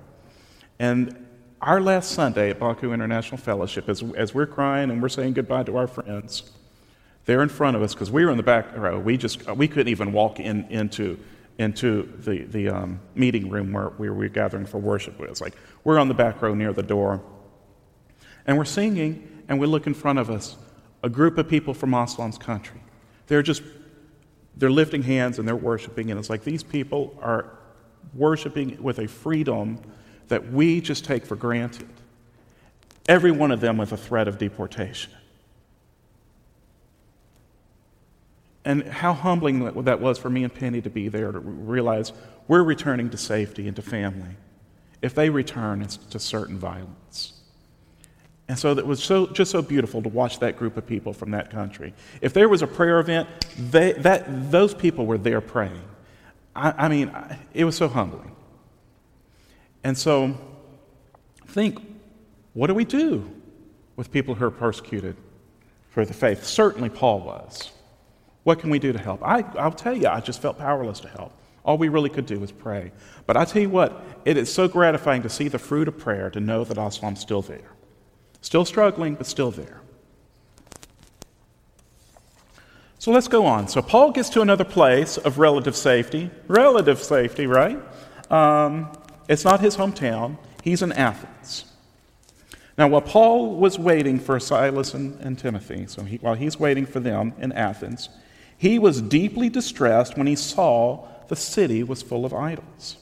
And 0.79 1.26
our 1.61 1.81
last 1.81 2.11
Sunday 2.11 2.51
at 2.51 2.59
Baku 2.59 2.93
International 2.93 3.37
Fellowship, 3.37 3.89
as, 3.89 4.03
as 4.15 4.33
we're 4.33 4.45
crying 4.45 4.91
and 4.91 5.01
we're 5.01 5.09
saying 5.09 5.33
goodbye 5.33 5.63
to 5.63 5.77
our 5.77 5.87
friends, 5.87 6.51
they're 7.25 7.41
in 7.41 7.49
front 7.49 7.75
of 7.75 7.81
us 7.81 7.93
because 7.93 8.11
we 8.11 8.23
were 8.23 8.31
in 8.31 8.37
the 8.37 8.43
back 8.43 8.75
row. 8.77 8.99
We 8.99 9.17
just 9.17 9.45
we 9.51 9.67
couldn't 9.67 9.89
even 9.89 10.13
walk 10.13 10.39
in 10.39 10.65
into 10.69 11.19
into 11.57 12.03
the 12.19 12.43
the 12.43 12.69
um, 12.69 12.99
meeting 13.15 13.49
room 13.49 13.73
where 13.73 13.89
we 13.97 14.09
were 14.09 14.27
gathering 14.29 14.65
for 14.65 14.77
worship. 14.77 15.19
It 15.19 15.29
was 15.29 15.41
like 15.41 15.55
we're 15.83 15.99
on 15.99 16.07
the 16.07 16.13
back 16.13 16.41
row 16.41 16.53
near 16.53 16.71
the 16.71 16.83
door, 16.83 17.21
and 18.45 18.57
we're 18.57 18.65
singing, 18.65 19.43
and 19.49 19.59
we 19.59 19.67
look 19.67 19.87
in 19.87 19.93
front 19.93 20.19
of 20.19 20.29
us, 20.29 20.55
a 21.03 21.09
group 21.09 21.37
of 21.37 21.49
people 21.49 21.73
from 21.73 21.93
Aslam's 21.93 22.37
country. 22.37 22.79
They're 23.25 23.43
just 23.43 23.63
they're 24.55 24.71
lifting 24.71 25.03
hands 25.03 25.37
and 25.37 25.47
they're 25.47 25.55
worshiping, 25.55 26.11
and 26.11 26.19
it's 26.19 26.29
like 26.29 26.43
these 26.43 26.63
people 26.63 27.17
are 27.21 27.51
worshiping 28.13 28.81
with 28.81 28.99
a 28.99 29.07
freedom 29.07 29.81
that 30.27 30.51
we 30.51 30.81
just 30.81 31.05
take 31.05 31.25
for 31.25 31.35
granted. 31.35 31.87
Every 33.07 33.31
one 33.31 33.51
of 33.51 33.61
them 33.61 33.77
with 33.77 33.91
a 33.91 33.97
threat 33.97 34.27
of 34.27 34.37
deportation. 34.37 35.11
And 38.65 38.83
how 38.83 39.13
humbling 39.13 39.63
that 39.85 40.01
was 40.01 40.17
for 40.17 40.29
me 40.29 40.43
and 40.43 40.53
Penny 40.53 40.81
to 40.81 40.89
be 40.89 41.07
there 41.07 41.31
to 41.31 41.39
realize 41.39 42.11
we're 42.49 42.63
returning 42.63 43.09
to 43.11 43.17
safety 43.17 43.65
and 43.67 43.75
to 43.77 43.81
family. 43.81 44.35
If 45.01 45.15
they 45.15 45.29
return, 45.29 45.81
it's 45.81 45.95
to 45.97 46.19
certain 46.19 46.57
violence. 46.57 47.33
And 48.49 48.57
so 48.57 48.71
it 48.71 48.85
was 48.85 49.03
so, 49.03 49.27
just 49.27 49.51
so 49.51 49.61
beautiful 49.61 50.01
to 50.01 50.09
watch 50.09 50.39
that 50.39 50.57
group 50.57 50.77
of 50.77 50.85
people 50.85 51.13
from 51.13 51.31
that 51.31 51.49
country. 51.49 51.93
If 52.21 52.33
there 52.33 52.47
was 52.47 52.61
a 52.61 52.67
prayer 52.67 52.99
event, 52.99 53.27
they, 53.57 53.93
that, 53.93 54.51
those 54.51 54.73
people 54.73 55.05
were 55.05 55.17
there 55.17 55.41
praying. 55.41 55.83
I, 56.55 56.85
I 56.85 56.87
mean, 56.87 57.11
it 57.53 57.65
was 57.65 57.75
so 57.75 57.87
humbling. 57.87 58.31
And 59.87 59.97
so, 59.97 60.37
think 61.45 61.79
what 62.51 62.67
do 62.67 62.73
we 62.73 62.83
do 62.83 63.31
with 63.95 64.11
people 64.11 64.35
who 64.35 64.43
are 64.43 64.51
persecuted 64.51 65.15
for 65.91 66.03
the 66.03 66.13
faith? 66.13 66.43
Certainly, 66.43 66.89
Paul 66.89 67.21
was. 67.21 67.71
What 68.43 68.59
can 68.59 68.69
we 68.69 68.79
do 68.79 68.91
to 68.91 68.99
help? 68.99 69.23
I, 69.23 69.45
I'll 69.57 69.71
tell 69.71 69.95
you, 69.95 70.09
I 70.09 70.19
just 70.19 70.41
felt 70.41 70.59
powerless 70.59 70.99
to 70.99 71.07
help. 71.07 71.31
All 71.63 71.77
we 71.77 71.87
really 71.87 72.09
could 72.09 72.25
do 72.25 72.37
was 72.37 72.51
pray. 72.51 72.91
But 73.27 73.37
I 73.37 73.45
tell 73.45 73.61
you 73.61 73.69
what, 73.69 74.03
it 74.25 74.35
is 74.35 74.53
so 74.53 74.67
gratifying 74.67 75.21
to 75.21 75.29
see 75.29 75.47
the 75.47 75.57
fruit 75.57 75.87
of 75.87 75.97
prayer 75.97 76.29
to 76.31 76.41
know 76.41 76.65
that 76.65 76.77
Aslam's 76.77 77.21
still 77.21 77.41
there. 77.41 77.71
Still 78.41 78.65
struggling, 78.65 79.15
but 79.15 79.25
still 79.25 79.51
there. 79.51 79.79
So 82.99 83.11
let's 83.11 83.29
go 83.29 83.45
on. 83.45 83.69
So 83.69 83.81
Paul 83.81 84.11
gets 84.11 84.27
to 84.31 84.41
another 84.41 84.65
place 84.65 85.17
of 85.17 85.39
relative 85.39 85.77
safety. 85.77 86.29
Relative 86.49 87.01
safety, 87.01 87.47
right? 87.47 87.79
Um, 88.29 88.91
it's 89.27 89.43
not 89.43 89.59
his 89.59 89.77
hometown, 89.77 90.37
he's 90.63 90.81
in 90.81 90.91
Athens. 90.91 91.65
Now, 92.77 92.87
while 92.87 93.01
Paul 93.01 93.55
was 93.55 93.79
waiting 93.79 94.19
for 94.19 94.39
Silas 94.39 94.93
and, 94.93 95.19
and 95.19 95.37
Timothy, 95.37 95.87
so 95.87 96.03
he, 96.03 96.17
while 96.17 96.35
he's 96.35 96.59
waiting 96.59 96.85
for 96.85 96.99
them 96.99 97.33
in 97.39 97.51
Athens, 97.51 98.09
he 98.57 98.77
was 98.77 99.01
deeply 99.01 99.49
distressed 99.49 100.17
when 100.17 100.27
he 100.27 100.35
saw 100.35 101.07
the 101.27 101.35
city 101.35 101.83
was 101.83 102.01
full 102.01 102.25
of 102.25 102.33
idols. 102.33 102.97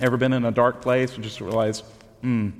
Ever 0.00 0.16
been 0.16 0.32
in 0.32 0.44
a 0.44 0.50
dark 0.50 0.82
place 0.82 1.14
and 1.14 1.22
just 1.22 1.40
realize, 1.40 1.84
hmm, 2.20 2.50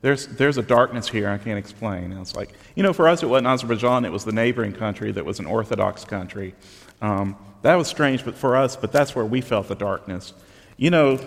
there's, 0.00 0.26
there's 0.28 0.58
a 0.58 0.62
darkness 0.62 1.08
here 1.08 1.28
I 1.28 1.38
can't 1.38 1.58
explain. 1.58 2.12
And 2.12 2.20
it's 2.20 2.36
like, 2.36 2.52
you 2.76 2.82
know, 2.82 2.92
for 2.92 3.08
us 3.08 3.22
it 3.22 3.26
wasn't 3.26 3.48
Azerbaijan, 3.48 4.04
it 4.04 4.12
was 4.12 4.24
the 4.24 4.32
neighboring 4.32 4.72
country 4.72 5.10
that 5.12 5.24
was 5.24 5.40
an 5.40 5.46
Orthodox 5.46 6.04
country. 6.04 6.54
Um, 7.00 7.36
that 7.62 7.74
was 7.74 7.88
strange 7.88 8.24
but 8.24 8.36
for 8.36 8.56
us, 8.56 8.76
but 8.76 8.92
that's 8.92 9.16
where 9.16 9.24
we 9.24 9.40
felt 9.40 9.66
the 9.66 9.74
darkness. 9.74 10.34
You 10.76 10.90
know, 10.90 11.20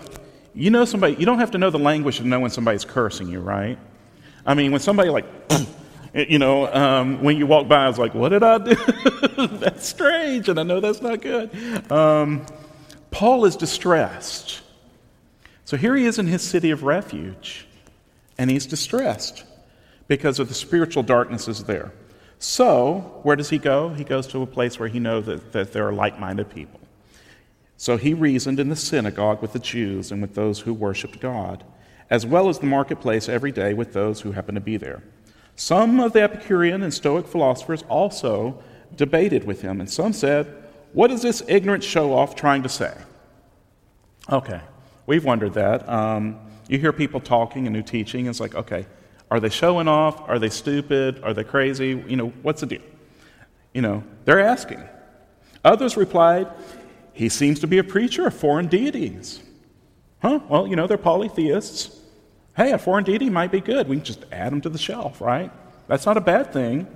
you 0.54 0.70
know 0.70 0.84
somebody, 0.84 1.14
you 1.14 1.26
don't 1.26 1.38
have 1.38 1.52
to 1.52 1.58
know 1.58 1.70
the 1.70 1.78
language 1.78 2.18
to 2.18 2.24
know 2.24 2.40
when 2.40 2.50
somebody's 2.50 2.84
cursing 2.84 3.28
you, 3.28 3.40
right? 3.40 3.78
I 4.44 4.54
mean, 4.54 4.72
when 4.72 4.80
somebody 4.80 5.10
like, 5.10 5.26
You 6.14 6.38
know, 6.38 6.72
um, 6.72 7.22
when 7.22 7.36
you 7.36 7.46
walk 7.46 7.68
by, 7.68 7.84
I 7.84 7.88
was 7.88 7.98
like, 7.98 8.14
what 8.14 8.30
did 8.30 8.42
I 8.42 8.58
do? 8.58 8.74
that's 9.58 9.86
strange, 9.86 10.48
and 10.48 10.58
I 10.58 10.62
know 10.62 10.80
that's 10.80 11.02
not 11.02 11.20
good. 11.20 11.92
Um, 11.92 12.46
Paul 13.10 13.44
is 13.44 13.56
distressed. 13.56 14.62
So 15.64 15.76
here 15.76 15.94
he 15.94 16.06
is 16.06 16.18
in 16.18 16.26
his 16.26 16.42
city 16.42 16.70
of 16.70 16.82
refuge, 16.82 17.66
and 18.38 18.50
he's 18.50 18.64
distressed 18.64 19.44
because 20.06 20.38
of 20.38 20.48
the 20.48 20.54
spiritual 20.54 21.02
darknesses 21.02 21.64
there. 21.64 21.92
So, 22.38 23.20
where 23.22 23.36
does 23.36 23.50
he 23.50 23.58
go? 23.58 23.90
He 23.90 24.04
goes 24.04 24.26
to 24.28 24.42
a 24.42 24.46
place 24.46 24.78
where 24.78 24.88
he 24.88 25.00
knows 25.00 25.26
that, 25.26 25.52
that 25.52 25.72
there 25.72 25.86
are 25.86 25.92
like 25.92 26.18
minded 26.18 26.48
people. 26.48 26.77
So 27.78 27.96
he 27.96 28.12
reasoned 28.12 28.58
in 28.58 28.68
the 28.68 28.76
synagogue 28.76 29.40
with 29.40 29.52
the 29.52 29.60
Jews 29.60 30.10
and 30.10 30.20
with 30.20 30.34
those 30.34 30.60
who 30.60 30.74
worshiped 30.74 31.20
God, 31.20 31.62
as 32.10 32.26
well 32.26 32.48
as 32.48 32.58
the 32.58 32.66
marketplace 32.66 33.28
every 33.28 33.52
day 33.52 33.72
with 33.72 33.92
those 33.92 34.20
who 34.20 34.32
happened 34.32 34.56
to 34.56 34.60
be 34.60 34.76
there. 34.76 35.02
Some 35.54 36.00
of 36.00 36.12
the 36.12 36.20
Epicurean 36.20 36.82
and 36.82 36.92
Stoic 36.92 37.26
philosophers 37.26 37.84
also 37.88 38.60
debated 38.96 39.44
with 39.44 39.62
him, 39.62 39.80
and 39.80 39.88
some 39.88 40.12
said, 40.12 40.46
What 40.92 41.12
is 41.12 41.22
this 41.22 41.40
ignorant 41.46 41.84
show 41.84 42.12
off 42.12 42.34
trying 42.34 42.64
to 42.64 42.68
say? 42.68 42.96
Okay, 44.30 44.60
we've 45.06 45.24
wondered 45.24 45.54
that. 45.54 45.88
Um, 45.88 46.38
you 46.68 46.78
hear 46.78 46.92
people 46.92 47.20
talking 47.20 47.66
and 47.66 47.74
new 47.74 47.82
teaching, 47.82 48.20
and 48.20 48.30
it's 48.30 48.40
like, 48.40 48.54
okay, 48.56 48.86
are 49.30 49.38
they 49.38 49.48
showing 49.50 49.86
off? 49.86 50.28
Are 50.28 50.38
they 50.38 50.48
stupid? 50.48 51.22
Are 51.22 51.32
they 51.32 51.44
crazy? 51.44 52.02
You 52.06 52.16
know, 52.16 52.28
what's 52.42 52.60
the 52.60 52.66
deal? 52.66 52.82
You 53.72 53.82
know, 53.82 54.02
they're 54.24 54.40
asking. 54.40 54.82
Others 55.64 55.96
replied, 55.96 56.48
He 57.18 57.28
seems 57.28 57.60
to 57.60 57.66
be 57.66 57.78
a 57.78 57.84
preacher 57.84 58.26
of 58.26 58.34
foreign 58.34 58.68
deities. 58.68 59.42
Huh? 60.22 60.40
Well, 60.48 60.66
you 60.66 60.76
know, 60.76 60.86
they're 60.86 60.96
polytheists 60.96 61.98
hey, 62.58 62.72
a 62.72 62.78
foreign 62.78 63.04
deity 63.04 63.30
might 63.30 63.52
be 63.52 63.60
good. 63.60 63.88
We 63.88 63.96
can 63.96 64.04
just 64.04 64.24
add 64.32 64.50
them 64.52 64.60
to 64.62 64.68
the 64.68 64.78
shelf, 64.78 65.20
right? 65.20 65.50
That's 65.86 66.04
not 66.04 66.16
a 66.16 66.20
bad 66.20 66.52
thing. 66.52 66.88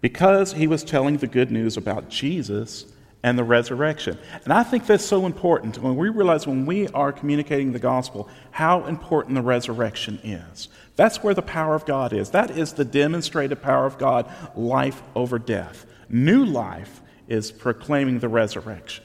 Because 0.00 0.54
he 0.54 0.66
was 0.66 0.82
telling 0.82 1.18
the 1.18 1.26
good 1.26 1.50
news 1.52 1.76
about 1.76 2.08
Jesus 2.08 2.86
and 3.22 3.38
the 3.38 3.44
resurrection. 3.44 4.18
And 4.44 4.52
I 4.54 4.62
think 4.62 4.86
that's 4.86 5.04
so 5.04 5.26
important 5.26 5.78
when 5.78 5.96
we 5.96 6.08
realize 6.08 6.46
when 6.46 6.64
we 6.64 6.88
are 6.88 7.12
communicating 7.12 7.72
the 7.72 7.78
gospel 7.78 8.28
how 8.52 8.86
important 8.86 9.34
the 9.34 9.42
resurrection 9.42 10.18
is. 10.24 10.68
That's 10.96 11.22
where 11.22 11.34
the 11.34 11.42
power 11.42 11.74
of 11.74 11.84
God 11.84 12.14
is. 12.14 12.30
That 12.30 12.50
is 12.50 12.72
the 12.72 12.84
demonstrated 12.86 13.60
power 13.60 13.84
of 13.84 13.98
God, 13.98 14.32
life 14.54 15.02
over 15.14 15.38
death. 15.38 15.84
New 16.08 16.44
life 16.44 17.02
is 17.28 17.50
proclaiming 17.50 18.18
the 18.18 18.28
resurrection. 18.28 19.04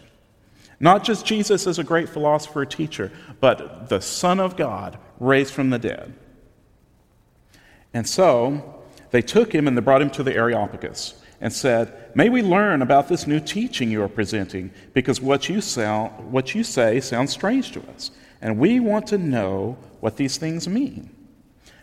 Not 0.80 1.04
just 1.04 1.26
Jesus 1.26 1.68
as 1.68 1.78
a 1.78 1.84
great 1.84 2.10
philosopher 2.10 2.66
teacher, 2.66 3.12
but 3.40 3.90
the 3.90 4.02
Son 4.02 4.40
of 4.40 4.56
God 4.58 4.98
raised 5.20 5.54
from 5.54 5.70
the 5.70 5.80
dead. 5.80 6.14
And 7.94 8.08
so 8.08 8.84
they 9.12 9.22
took 9.22 9.54
him 9.54 9.68
and 9.68 9.78
they 9.78 9.82
brought 9.82 10.02
him 10.02 10.10
to 10.12 10.24
the 10.24 10.36
Areopagus 10.36 11.22
and 11.40 11.52
said, 11.54 12.12
May 12.16 12.30
we 12.30 12.42
learn 12.42 12.82
about 12.82 13.08
this 13.08 13.28
new 13.28 13.40
teaching 13.40 13.92
you 13.92 14.02
are 14.04 14.08
presenting, 14.08 14.72
because 14.94 15.22
what 15.22 15.50
you, 15.50 15.62
what 15.62 16.56
you 16.56 16.64
say 16.64 17.00
sounds 17.00 17.32
strange 17.32 17.72
to 17.74 17.82
us, 17.90 18.12
and 18.42 18.58
we 18.58 18.80
want 18.80 19.08
to 19.08 19.18
know 19.18 19.78
what 20.00 20.18
these 20.18 20.38
things 20.38 20.68
mean. 20.68 21.10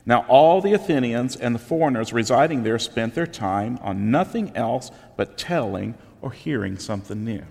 Now, 0.06 0.24
all 0.26 0.60
the 0.60 0.72
Athenians 0.72 1.36
and 1.36 1.54
the 1.54 1.58
foreigners 1.60 2.12
residing 2.12 2.62
there 2.62 2.78
spent 2.78 3.14
their 3.14 3.26
time 3.26 3.78
on 3.82 4.10
nothing 4.10 4.56
else 4.56 4.90
but 5.16 5.36
telling 5.36 5.94
or 6.22 6.32
hearing 6.32 6.78
something 6.78 7.24
new. 7.24 7.44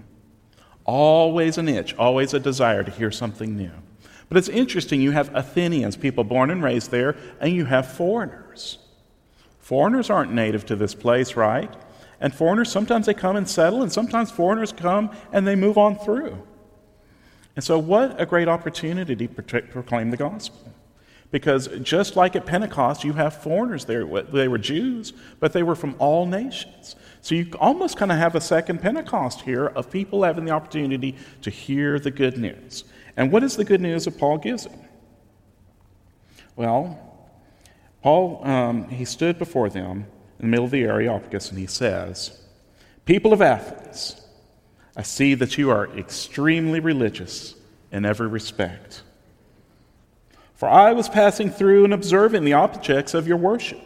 Always 0.85 1.57
an 1.57 1.67
itch, 1.67 1.95
always 1.95 2.33
a 2.33 2.39
desire 2.39 2.83
to 2.83 2.91
hear 2.91 3.11
something 3.11 3.55
new. 3.55 3.71
But 4.29 4.37
it's 4.37 4.49
interesting, 4.49 5.01
you 5.01 5.11
have 5.11 5.33
Athenians, 5.33 5.95
people 5.95 6.23
born 6.23 6.49
and 6.49 6.63
raised 6.63 6.91
there, 6.91 7.15
and 7.39 7.53
you 7.53 7.65
have 7.65 7.91
foreigners. 7.91 8.79
Foreigners 9.59 10.09
aren't 10.09 10.31
native 10.31 10.65
to 10.67 10.75
this 10.75 10.95
place, 10.95 11.35
right? 11.35 11.73
And 12.19 12.33
foreigners, 12.33 12.71
sometimes 12.71 13.05
they 13.05 13.13
come 13.13 13.35
and 13.35 13.47
settle, 13.47 13.81
and 13.81 13.91
sometimes 13.91 14.31
foreigners 14.31 14.71
come 14.71 15.11
and 15.31 15.47
they 15.47 15.55
move 15.55 15.77
on 15.77 15.97
through. 15.97 16.41
And 17.55 17.63
so, 17.63 17.79
what 17.79 18.19
a 18.19 18.25
great 18.25 18.47
opportunity 18.47 19.15
to 19.15 19.27
proclaim 19.27 20.11
the 20.11 20.17
gospel. 20.17 20.73
Because 21.29 21.67
just 21.81 22.15
like 22.15 22.35
at 22.35 22.45
Pentecost, 22.45 23.03
you 23.03 23.13
have 23.13 23.41
foreigners 23.41 23.85
there. 23.85 24.05
They 24.05 24.47
were 24.47 24.57
Jews, 24.57 25.11
but 25.39 25.51
they 25.51 25.63
were 25.63 25.75
from 25.75 25.95
all 25.99 26.25
nations. 26.25 26.95
So 27.21 27.35
you 27.35 27.51
almost 27.59 27.97
kind 27.97 28.11
of 28.11 28.17
have 28.17 28.35
a 28.35 28.41
second 28.41 28.81
Pentecost 28.81 29.41
here 29.41 29.65
of 29.65 29.91
people 29.91 30.23
having 30.23 30.45
the 30.45 30.51
opportunity 30.51 31.17
to 31.41 31.49
hear 31.49 31.99
the 31.99 32.11
good 32.11 32.37
news. 32.37 32.85
And 33.17 33.31
what 33.31 33.43
is 33.43 33.57
the 33.57 33.65
good 33.65 33.81
news 33.81 34.05
that 34.05 34.17
Paul 34.17 34.37
gives 34.37 34.63
them? 34.63 34.79
Well, 36.55 36.97
Paul, 38.01 38.47
um, 38.47 38.87
he 38.89 39.03
stood 39.03 39.37
before 39.37 39.69
them 39.69 40.05
in 40.39 40.45
the 40.45 40.47
middle 40.47 40.65
of 40.65 40.71
the 40.71 40.83
Areopagus 40.83 41.49
and 41.49 41.59
he 41.59 41.67
says, 41.67 42.39
People 43.05 43.33
of 43.33 43.41
Athens, 43.41 44.21
I 44.95 45.01
see 45.01 45.33
that 45.35 45.57
you 45.57 45.69
are 45.71 45.87
extremely 45.97 46.79
religious 46.79 47.55
in 47.91 48.05
every 48.05 48.27
respect. 48.27 49.03
For 50.57 50.67
I 50.67 50.91
was 50.91 51.07
passing 51.07 51.51
through 51.51 51.85
and 51.85 51.93
observing 51.93 52.43
the 52.43 52.53
objects 52.53 53.13
of 53.13 53.27
your 53.27 53.37
worship. 53.37 53.79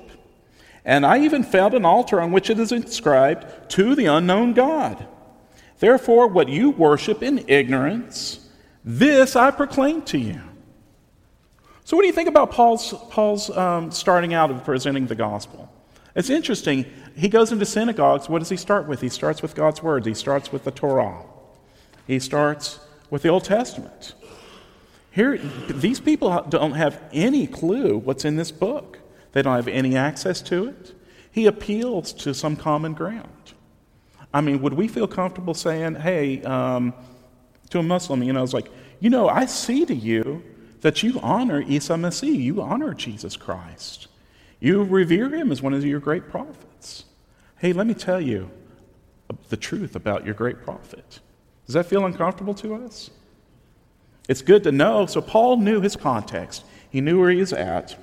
And 0.84 1.06
I 1.06 1.20
even 1.20 1.44
found 1.44 1.74
an 1.74 1.86
altar 1.86 2.20
on 2.20 2.32
which 2.32 2.50
it 2.50 2.58
is 2.60 2.72
inscribed, 2.72 3.70
To 3.72 3.94
the 3.94 4.06
unknown 4.06 4.54
God. 4.54 5.06
Therefore, 5.80 6.28
what 6.28 6.48
you 6.48 6.72
worship 6.72 7.22
in 7.22 7.44
ignorance, 7.50 8.50
this 8.86 9.36
I 9.36 9.52
proclaim 9.52 10.02
to 10.04 10.18
you. 10.18 10.42
So, 11.84 11.98
what 11.98 12.04
do 12.04 12.08
you 12.08 12.14
think 12.14 12.30
about 12.30 12.52
Paul's, 12.52 12.94
Paul's 13.10 13.50
um, 13.56 13.92
starting 13.92 14.34
out 14.34 14.50
of 14.50 14.64
presenting 14.64 15.08
the 15.08 15.16
gospel? 15.16 15.70
It's 16.16 16.30
interesting. 16.30 16.86
He 17.16 17.28
goes 17.28 17.52
into 17.52 17.66
synagogues. 17.66 18.30
What 18.30 18.40
does 18.40 18.50
he 18.50 18.58
start 18.58 18.88
with? 18.88 19.02
He 19.02 19.10
starts 19.10 19.42
with 19.42 19.56
God's 19.56 19.84
words, 19.84 20.08
he 20.08 20.14
starts 20.14 20.54
with 20.54 20.64
the 20.64 20.72
Torah, 20.72 21.26
he 22.08 22.18
starts 22.20 22.80
with 23.10 23.24
the 23.24 23.30
Old 23.30 23.44
Testament. 23.44 24.14
Here, 25.12 25.38
these 25.38 26.00
people 26.00 26.46
don't 26.50 26.72
have 26.74 27.02
any 27.12 27.46
clue 27.46 27.98
what's 27.98 28.26
in 28.26 28.38
this 28.38 28.50
book. 28.50 29.00
They 29.34 29.42
don't 29.42 29.56
have 29.56 29.68
any 29.68 29.96
access 29.96 30.42
to 30.44 30.70
it. 30.70 30.94
He 31.32 31.46
appeals 31.46 32.14
to 32.14 32.34
some 32.34 32.56
common 32.56 32.94
ground. 32.94 33.54
I 34.34 34.42
mean, 34.42 34.62
would 34.62 34.74
we 34.74 34.88
feel 34.88 35.08
comfortable 35.08 35.54
saying, 35.54 35.96
hey, 35.96 36.42
um, 36.44 36.94
to 37.70 37.80
a 37.80 37.84
Muslim, 37.84 38.24
you 38.24 38.32
know, 38.32 38.44
it's 38.44 38.54
like, 38.54 38.70
you 39.00 39.10
know, 39.10 39.28
I 39.28 39.46
see 39.46 39.86
to 39.86 39.96
you 39.96 40.44
that 40.82 41.04
you 41.04 41.20
honor 41.22 41.62
Isa 41.62 41.94
Masih, 41.94 42.38
you 42.38 42.62
honor 42.62 42.94
Jesus 42.94 43.36
Christ. 43.36 44.08
You 44.60 44.84
revere 44.84 45.30
him 45.30 45.52
as 45.52 45.62
one 45.62 45.74
of 45.74 45.86
your 45.86 46.00
great 46.00 46.30
prophets. 46.30 47.06
Hey, 47.58 47.74
let 47.74 47.86
me 47.86 47.94
tell 47.94 48.22
you 48.22 48.50
the 49.50 49.58
truth 49.58 49.96
about 49.96 50.26
your 50.26 50.34
great 50.34 50.64
prophet. 50.64 51.20
Does 51.66 51.74
that 51.74 51.86
feel 51.86 52.06
uncomfortable 52.06 52.54
to 52.56 52.76
us? 52.76 53.10
It's 54.32 54.42
good 54.42 54.64
to 54.64 54.72
know. 54.72 55.08
So 55.08 55.20
Paul 55.20 55.58
knew 55.58 55.82
his 55.82 55.98
context. 55.98 56.64
He 56.90 57.02
knew 57.02 57.20
where 57.20 57.32
he 57.32 57.42
was 57.42 57.52
at, 57.52 57.98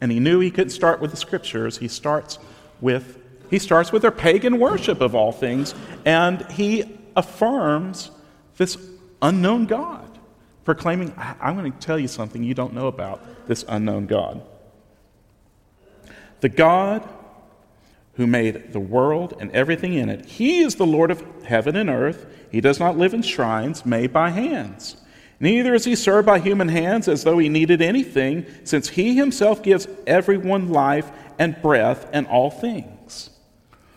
and 0.00 0.10
he 0.10 0.18
knew 0.18 0.40
he 0.40 0.50
couldn't 0.50 0.70
start 0.70 0.98
with 0.98 1.10
the 1.10 1.18
scriptures. 1.18 1.76
He 1.76 1.88
starts 1.88 2.38
with 2.80 3.18
he 3.50 3.58
starts 3.58 3.92
with 3.92 4.00
their 4.00 4.10
pagan 4.10 4.58
worship 4.58 5.02
of 5.02 5.14
all 5.14 5.30
things, 5.30 5.74
and 6.06 6.50
he 6.52 6.84
affirms 7.14 8.10
this 8.56 8.78
unknown 9.20 9.66
God, 9.66 10.08
proclaiming, 10.64 11.12
I'm 11.18 11.54
going 11.54 11.70
to 11.70 11.78
tell 11.78 11.98
you 11.98 12.08
something 12.08 12.42
you 12.42 12.54
don't 12.54 12.72
know 12.72 12.86
about 12.86 13.46
this 13.46 13.62
unknown 13.68 14.06
God. 14.06 14.40
The 16.40 16.48
God 16.48 17.06
who 18.14 18.26
made 18.26 18.72
the 18.72 18.80
world 18.80 19.36
and 19.38 19.52
everything 19.52 19.92
in 19.92 20.08
it, 20.08 20.24
he 20.24 20.62
is 20.62 20.76
the 20.76 20.86
Lord 20.86 21.10
of 21.10 21.22
heaven 21.44 21.76
and 21.76 21.90
earth. 21.90 22.24
He 22.50 22.62
does 22.62 22.80
not 22.80 22.96
live 22.96 23.12
in 23.12 23.20
shrines 23.20 23.84
made 23.84 24.14
by 24.14 24.30
hands. 24.30 24.96
Neither 25.44 25.74
is 25.74 25.84
he 25.84 25.94
served 25.94 26.24
by 26.24 26.38
human 26.38 26.68
hands 26.68 27.06
as 27.06 27.22
though 27.22 27.36
he 27.36 27.50
needed 27.50 27.82
anything, 27.82 28.46
since 28.64 28.88
he 28.88 29.14
himself 29.14 29.62
gives 29.62 29.86
everyone 30.06 30.70
life 30.70 31.10
and 31.38 31.60
breath 31.60 32.08
and 32.14 32.26
all 32.28 32.50
things. 32.50 33.28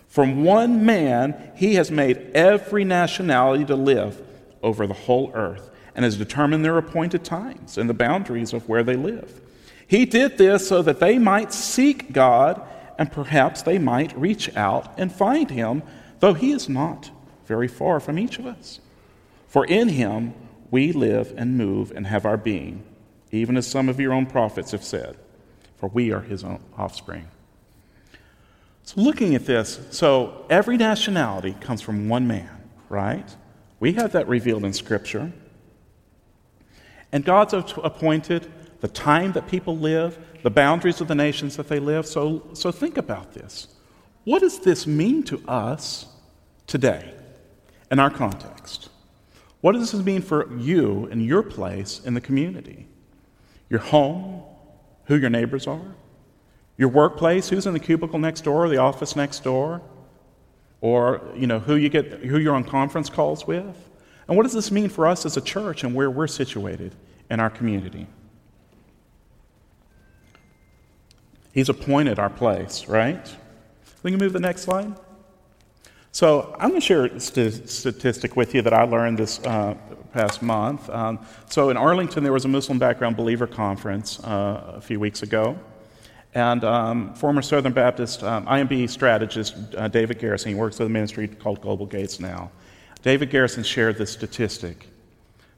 From 0.10 0.44
one 0.44 0.86
man, 0.86 1.54
he 1.56 1.76
has 1.76 1.90
made 1.90 2.18
every 2.36 2.84
nationality 2.84 3.64
to 3.64 3.78
live 3.78 4.22
over 4.62 4.86
the 4.86 4.94
whole 4.94 5.32
earth 5.34 5.70
and 5.96 6.04
has 6.04 6.18
determined 6.18 6.66
their 6.66 6.78
appointed 6.78 7.24
times 7.24 7.78
and 7.78 7.90
the 7.90 7.94
boundaries 7.94 8.52
of 8.52 8.68
where 8.68 8.84
they 8.84 8.98
live. 8.98 9.40
He 9.88 10.06
did 10.06 10.38
this 10.38 10.68
so 10.68 10.82
that 10.82 11.00
they 11.00 11.18
might 11.18 11.54
seek 11.54 12.12
God 12.12 12.62
and 13.00 13.10
perhaps 13.10 13.62
they 13.62 13.78
might 13.78 14.20
reach 14.20 14.54
out 14.58 14.94
and 15.00 15.14
find 15.14 15.50
him, 15.50 15.82
though 16.20 16.34
he 16.34 16.52
is 16.52 16.68
not 16.68 17.10
very 17.46 17.70
far 17.70 18.02
from 18.02 18.20
each 18.20 18.38
of 18.38 18.46
us. 18.46 18.82
For 19.48 19.66
in 19.66 19.88
him, 19.88 20.34
we 20.72 20.92
live 20.92 21.34
and 21.38 21.58
move 21.58 21.92
and 21.92 22.08
have 22.08 22.26
our 22.26 22.38
being, 22.38 22.84
even 23.32 23.58
as 23.58 23.68
some 23.68 23.90
of 23.90 24.00
your 24.00 24.14
own 24.14 24.26
prophets 24.26 24.72
have 24.72 24.84
said, 24.84 25.18
for 25.78 25.90
we 25.90 26.12
are 26.12 26.22
his 26.22 26.44
own 26.44 26.60
offspring. 26.78 27.28
So, 28.84 29.02
looking 29.02 29.36
at 29.36 29.46
this, 29.46 29.80
so 29.92 30.46
every 30.50 30.78
nationality 30.78 31.56
comes 31.60 31.82
from 31.82 32.08
one 32.08 32.28
man, 32.28 32.70
right? 32.90 33.36
We 33.80 33.94
have 33.94 34.14
that 34.14 34.28
revealed 34.28 34.64
in 34.64 34.74
Scripture. 34.74 35.32
And 37.12 37.24
God's 37.24 37.54
appointed 37.54 38.52
the 38.80 38.88
time 38.88 39.32
that 39.34 39.48
people 39.48 39.78
live, 39.78 40.18
the 40.44 40.50
boundaries 40.50 41.02
of 41.02 41.08
the 41.08 41.16
nations 41.16 41.58
that 41.58 41.68
they 41.68 41.80
live. 41.80 42.06
So, 42.06 42.48
so 42.54 42.72
think 42.72 42.98
about 42.98 43.34
this. 43.34 43.68
What 44.24 44.40
does 44.40 44.60
this 44.60 44.86
mean 44.86 45.24
to 45.24 45.42
us 45.48 46.06
today 46.66 47.14
in 47.92 48.00
our 48.00 48.10
context? 48.10 48.87
What 49.62 49.74
does 49.74 49.92
this 49.92 50.04
mean 50.06 50.22
for 50.22 50.54
you 50.58 51.08
and 51.12 51.26
your 51.26 51.44
place 51.44 52.02
in 52.06 52.14
the 52.14 52.22
community? 52.22 52.88
Your 53.70 53.80
home, 53.80 54.44
who 55.06 55.16
your 55.16 55.30
neighbors 55.30 55.68
are, 55.68 55.96
your 56.78 56.90
workplace, 56.90 57.50
who's 57.50 57.66
in 57.66 57.74
the 57.74 57.80
cubicle 57.80 58.20
next 58.20 58.42
door, 58.42 58.70
the 58.70 58.78
office 58.78 59.16
next 59.16 59.44
door, 59.44 59.82
or 60.80 61.22
you 61.36 61.48
know 61.48 61.60
who 61.60 61.76
you 61.76 61.90
get 61.90 62.06
who 62.20 62.38
you're 62.38 62.56
on 62.56 62.64
conference 62.64 63.10
calls 63.10 63.48
with. 63.48 63.90
And 64.28 64.38
what 64.38 64.44
does 64.44 64.54
this 64.54 64.72
mean 64.72 64.90
for 64.90 65.08
us 65.08 65.26
as 65.26 65.38
a 65.38 65.42
church 65.42 65.84
and 65.84 65.96
where 65.96 66.12
we're 66.12 66.28
situated 66.28 66.94
in 67.30 67.40
our 67.40 67.50
community? 67.50 68.08
He's 71.54 71.70
appointed 71.70 72.20
our 72.20 72.30
place, 72.30 72.88
right? 72.88 73.36
We 74.04 74.12
can 74.12 74.20
move 74.20 74.34
the 74.34 74.40
next 74.40 74.62
slide. 74.62 74.94
So 76.18 76.56
I'm 76.58 76.70
going 76.70 76.82
to 76.82 76.86
share 76.88 77.06
a 77.06 77.20
st- 77.20 77.70
statistic 77.70 78.36
with 78.36 78.56
you 78.56 78.64
that 78.64 78.74
I 78.74 78.86
learned 78.86 79.20
this 79.20 79.38
uh, 79.46 79.76
past 80.14 80.42
month. 80.42 80.90
Um, 80.90 81.20
so 81.48 81.70
in 81.70 81.78
Arlington, 81.78 82.24
there 82.24 82.34
was 82.34 82.44
a 82.44 82.48
Muslim 82.48 82.80
background 82.80 83.16
believer 83.16 83.46
conference 83.46 84.20
uh, 84.22 84.74
a 84.78 84.82
few 84.82 85.00
weeks 85.00 85.22
ago. 85.22 85.60
And 86.34 86.64
um, 86.64 87.14
former 87.14 87.44
Southern 87.44 87.72
Baptist 87.72 88.24
um, 88.24 88.48
IMB 88.48 88.90
strategist 88.90 89.58
uh, 89.78 89.90
David 89.90 90.18
Garrison, 90.18 90.50
he 90.50 90.56
works 90.56 90.80
with 90.80 90.88
a 90.88 90.90
ministry 90.90 91.28
called 91.28 91.62
Global 91.62 91.86
Gates 91.86 92.20
now. 92.20 92.50
David 93.04 93.30
Garrison 93.30 93.62
shared 93.62 94.00
this 94.00 94.12
statistic 94.12 94.88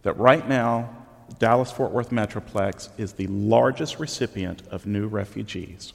that 0.02 0.18
right 0.18 0.46
now, 0.50 0.94
Dallas 1.40 1.72
Fort 1.72 1.94
Worth 1.94 2.10
Metroplex 2.10 2.90
is 2.98 3.14
the 3.14 3.28
largest 3.28 3.98
recipient 3.98 4.64
of 4.72 4.86
new 4.86 5.08
refugees 5.08 5.94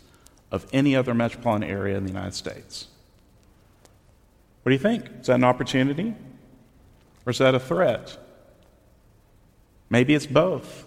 of 0.51 0.67
any 0.73 0.97
other 0.97 1.13
metropolitan 1.13 1.69
area 1.69 1.99
in 1.99 2.05
the 2.05 2.11
United 2.11 2.33
States. 2.33 2.87
What 4.65 4.71
do 4.71 4.73
you 4.73 4.81
think? 4.81 5.05
Is 5.21 5.27
that 5.27 5.35
an 5.35 5.45
opportunity? 5.45 6.15
Or 7.27 7.31
is 7.31 7.39
that 7.39 7.55
a 7.55 7.61
threat? 7.61 8.17
Maybe 9.91 10.15
it's 10.15 10.27
both, 10.27 10.87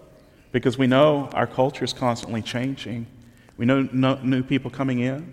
because 0.51 0.79
we 0.79 0.87
know 0.87 1.29
our 1.33 1.45
culture 1.45 1.85
is 1.85 1.93
constantly 1.93 2.41
changing. 2.41 3.05
We 3.55 3.67
know 3.67 3.87
no, 3.91 4.15
new 4.23 4.41
people 4.41 4.71
coming 4.71 4.99
in. 4.99 5.31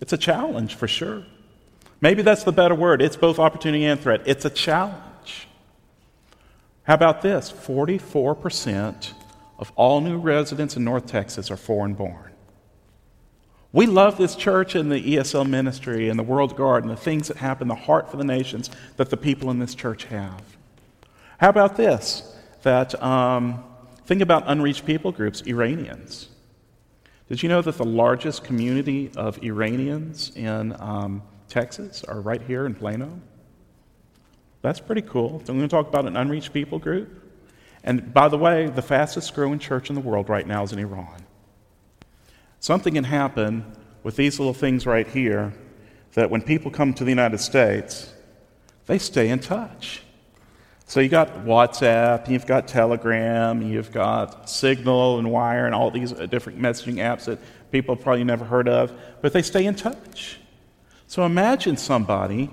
It's 0.00 0.12
a 0.12 0.18
challenge 0.18 0.74
for 0.74 0.88
sure. 0.88 1.24
Maybe 2.00 2.22
that's 2.22 2.42
the 2.42 2.52
better 2.52 2.74
word. 2.74 3.00
It's 3.00 3.16
both 3.16 3.38
opportunity 3.38 3.84
and 3.84 4.00
threat. 4.00 4.22
It's 4.26 4.44
a 4.44 4.50
challenge. 4.50 5.46
How 6.82 6.94
about 6.94 7.22
this? 7.22 7.52
44% 7.52 9.12
of 9.60 9.72
all 9.76 10.00
new 10.00 10.18
residents 10.18 10.76
in 10.76 10.82
North 10.82 11.06
Texas 11.06 11.48
are 11.50 11.56
foreign 11.56 11.94
born. 11.94 12.33
We 13.74 13.86
love 13.86 14.16
this 14.16 14.36
church 14.36 14.76
and 14.76 14.88
the 14.88 15.02
ESL 15.02 15.48
ministry 15.48 16.08
and 16.08 16.16
the 16.16 16.22
World 16.22 16.56
Guard 16.56 16.84
and 16.84 16.92
the 16.92 16.96
things 16.96 17.26
that 17.26 17.38
happen, 17.38 17.66
the 17.66 17.74
heart 17.74 18.08
for 18.08 18.16
the 18.16 18.24
nations 18.24 18.70
that 18.98 19.10
the 19.10 19.16
people 19.16 19.50
in 19.50 19.58
this 19.58 19.74
church 19.74 20.04
have. 20.04 20.40
How 21.38 21.48
about 21.48 21.76
this? 21.76 22.36
That 22.62 23.02
um, 23.02 23.64
think 24.06 24.20
about 24.20 24.44
unreached 24.46 24.86
people 24.86 25.10
groups, 25.10 25.40
Iranians. 25.40 26.28
Did 27.28 27.42
you 27.42 27.48
know 27.48 27.62
that 27.62 27.76
the 27.76 27.84
largest 27.84 28.44
community 28.44 29.10
of 29.16 29.42
Iranians 29.42 30.30
in 30.36 30.80
um, 30.80 31.24
Texas 31.48 32.04
are 32.04 32.20
right 32.20 32.42
here 32.42 32.66
in 32.66 32.76
Plano? 32.76 33.20
That's 34.62 34.78
pretty 34.78 35.02
cool. 35.02 35.42
So 35.44 35.52
I'm 35.52 35.58
going 35.58 35.68
to 35.68 35.76
talk 35.76 35.88
about 35.88 36.06
an 36.06 36.16
unreached 36.16 36.52
people 36.52 36.78
group. 36.78 37.10
And 37.82 38.14
by 38.14 38.28
the 38.28 38.38
way, 38.38 38.68
the 38.68 38.82
fastest 38.82 39.34
growing 39.34 39.58
church 39.58 39.88
in 39.88 39.96
the 39.96 40.00
world 40.00 40.28
right 40.28 40.46
now 40.46 40.62
is 40.62 40.72
in 40.72 40.78
Iran. 40.78 41.23
Something 42.64 42.94
can 42.94 43.04
happen 43.04 43.62
with 44.04 44.16
these 44.16 44.38
little 44.38 44.54
things 44.54 44.86
right 44.86 45.06
here 45.06 45.52
that 46.14 46.30
when 46.30 46.40
people 46.40 46.70
come 46.70 46.94
to 46.94 47.04
the 47.04 47.10
United 47.10 47.40
States, 47.40 48.10
they 48.86 48.96
stay 48.96 49.28
in 49.28 49.40
touch. 49.40 50.02
So 50.86 51.00
you 51.00 51.10
got 51.10 51.44
WhatsApp, 51.44 52.26
you've 52.26 52.46
got 52.46 52.66
Telegram, 52.66 53.60
you've 53.60 53.92
got 53.92 54.48
Signal 54.48 55.18
and 55.18 55.30
Wire 55.30 55.66
and 55.66 55.74
all 55.74 55.90
these 55.90 56.14
uh, 56.14 56.24
different 56.24 56.58
messaging 56.58 56.94
apps 56.94 57.26
that 57.26 57.38
people 57.70 57.96
probably 57.96 58.24
never 58.24 58.46
heard 58.46 58.66
of, 58.66 58.94
but 59.20 59.34
they 59.34 59.42
stay 59.42 59.66
in 59.66 59.74
touch. 59.74 60.38
So 61.06 61.26
imagine 61.26 61.76
somebody 61.76 62.48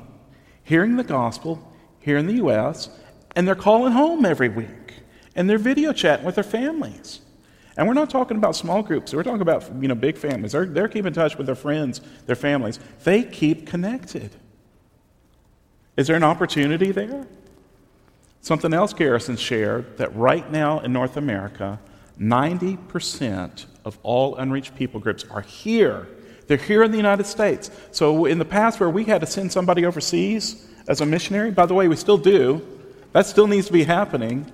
hearing 0.65 0.97
the 0.97 1.05
gospel 1.05 1.73
here 2.01 2.17
in 2.17 2.27
the 2.27 2.33
U.S., 2.33 2.89
and 3.37 3.47
they're 3.47 3.55
calling 3.55 3.93
home 3.93 4.25
every 4.25 4.49
week, 4.49 4.93
and 5.37 5.49
they're 5.49 5.57
video 5.57 5.93
chatting 5.93 6.25
with 6.25 6.35
their 6.35 6.43
families. 6.43 7.21
And 7.77 7.87
we're 7.87 7.93
not 7.93 8.09
talking 8.09 8.37
about 8.37 8.55
small 8.55 8.83
groups. 8.83 9.13
We're 9.13 9.23
talking 9.23 9.41
about 9.41 9.69
you 9.81 9.87
know 9.87 9.95
big 9.95 10.17
families. 10.17 10.51
They're, 10.51 10.65
they're 10.65 10.87
keeping 10.87 11.07
in 11.07 11.13
touch 11.13 11.37
with 11.37 11.45
their 11.45 11.55
friends, 11.55 12.01
their 12.25 12.35
families. 12.35 12.79
They 13.03 13.23
keep 13.23 13.67
connected. 13.67 14.31
Is 15.97 16.07
there 16.07 16.15
an 16.15 16.23
opportunity 16.23 16.91
there? 16.91 17.27
Something 18.41 18.73
else 18.73 18.93
Garrison 18.93 19.37
shared 19.37 19.97
that 19.97 20.15
right 20.15 20.49
now 20.51 20.79
in 20.79 20.91
North 20.91 21.15
America, 21.15 21.79
90% 22.19 23.65
of 23.85 23.97
all 24.03 24.35
unreached 24.35 24.75
people 24.75 24.99
groups 24.99 25.25
are 25.29 25.41
here. 25.41 26.07
They're 26.47 26.57
here 26.57 26.83
in 26.83 26.91
the 26.91 26.97
United 26.97 27.25
States. 27.25 27.71
So 27.91 28.25
in 28.25 28.39
the 28.39 28.45
past, 28.45 28.79
where 28.79 28.89
we 28.89 29.03
had 29.03 29.21
to 29.21 29.27
send 29.27 29.51
somebody 29.51 29.85
overseas 29.85 30.67
as 30.87 31.01
a 31.01 31.05
missionary, 31.05 31.51
by 31.51 31.65
the 31.65 31.73
way, 31.73 31.87
we 31.87 31.95
still 31.95 32.17
do, 32.17 32.61
that 33.13 33.25
still 33.25 33.47
needs 33.47 33.67
to 33.67 33.73
be 33.73 33.83
happening. 33.83 34.51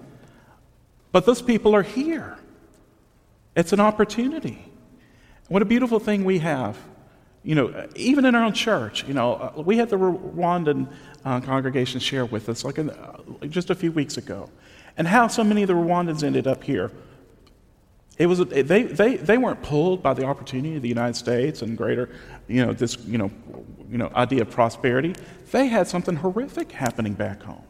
But 1.12 1.25
those 1.25 1.41
people 1.41 1.73
are 1.73 1.84
here. 1.84 2.38
It's 3.57 3.73
an 3.73 3.79
opportunity. 3.79 4.63
What 5.47 5.63
a 5.63 5.65
beautiful 5.65 5.99
thing 5.99 6.23
we 6.23 6.37
have. 6.37 6.77
You 7.43 7.55
know, 7.55 7.87
even 7.95 8.23
in 8.25 8.35
our 8.35 8.43
own 8.43 8.53
church, 8.53 9.03
you 9.07 9.15
know, 9.15 9.33
uh, 9.33 9.61
we 9.63 9.77
had 9.77 9.89
the 9.89 9.97
Rwandan 9.97 10.87
uh, 11.25 11.39
congregation 11.41 11.99
share 11.99 12.25
with 12.25 12.49
us 12.49 12.63
like, 12.63 12.77
in, 12.77 12.91
uh, 12.91 13.17
just 13.47 13.71
a 13.71 13.75
few 13.75 13.91
weeks 13.91 14.17
ago, 14.17 14.51
and 14.95 15.07
how 15.07 15.27
so 15.27 15.43
many 15.43 15.63
of 15.63 15.69
the 15.69 15.73
Rwandans 15.73 16.23
ended 16.23 16.45
up 16.45 16.63
here. 16.63 16.91
It 18.19 18.27
was 18.27 18.39
they, 18.39 18.61
they, 18.61 19.15
they 19.15 19.37
weren't 19.39 19.63
pulled 19.63 20.03
by 20.03 20.13
the 20.13 20.25
opportunity 20.25 20.75
of 20.75 20.83
the 20.83 20.89
United 20.89 21.15
States 21.15 21.63
and 21.63 21.75
greater, 21.75 22.09
you 22.47 22.63
know, 22.63 22.73
this 22.73 22.97
you 23.05 23.17
know, 23.17 23.31
you 23.89 23.97
know 23.97 24.11
idea 24.13 24.43
of 24.43 24.51
prosperity. 24.51 25.15
They 25.51 25.67
had 25.67 25.87
something 25.87 26.17
horrific 26.17 26.71
happening 26.71 27.13
back 27.13 27.41
home. 27.41 27.65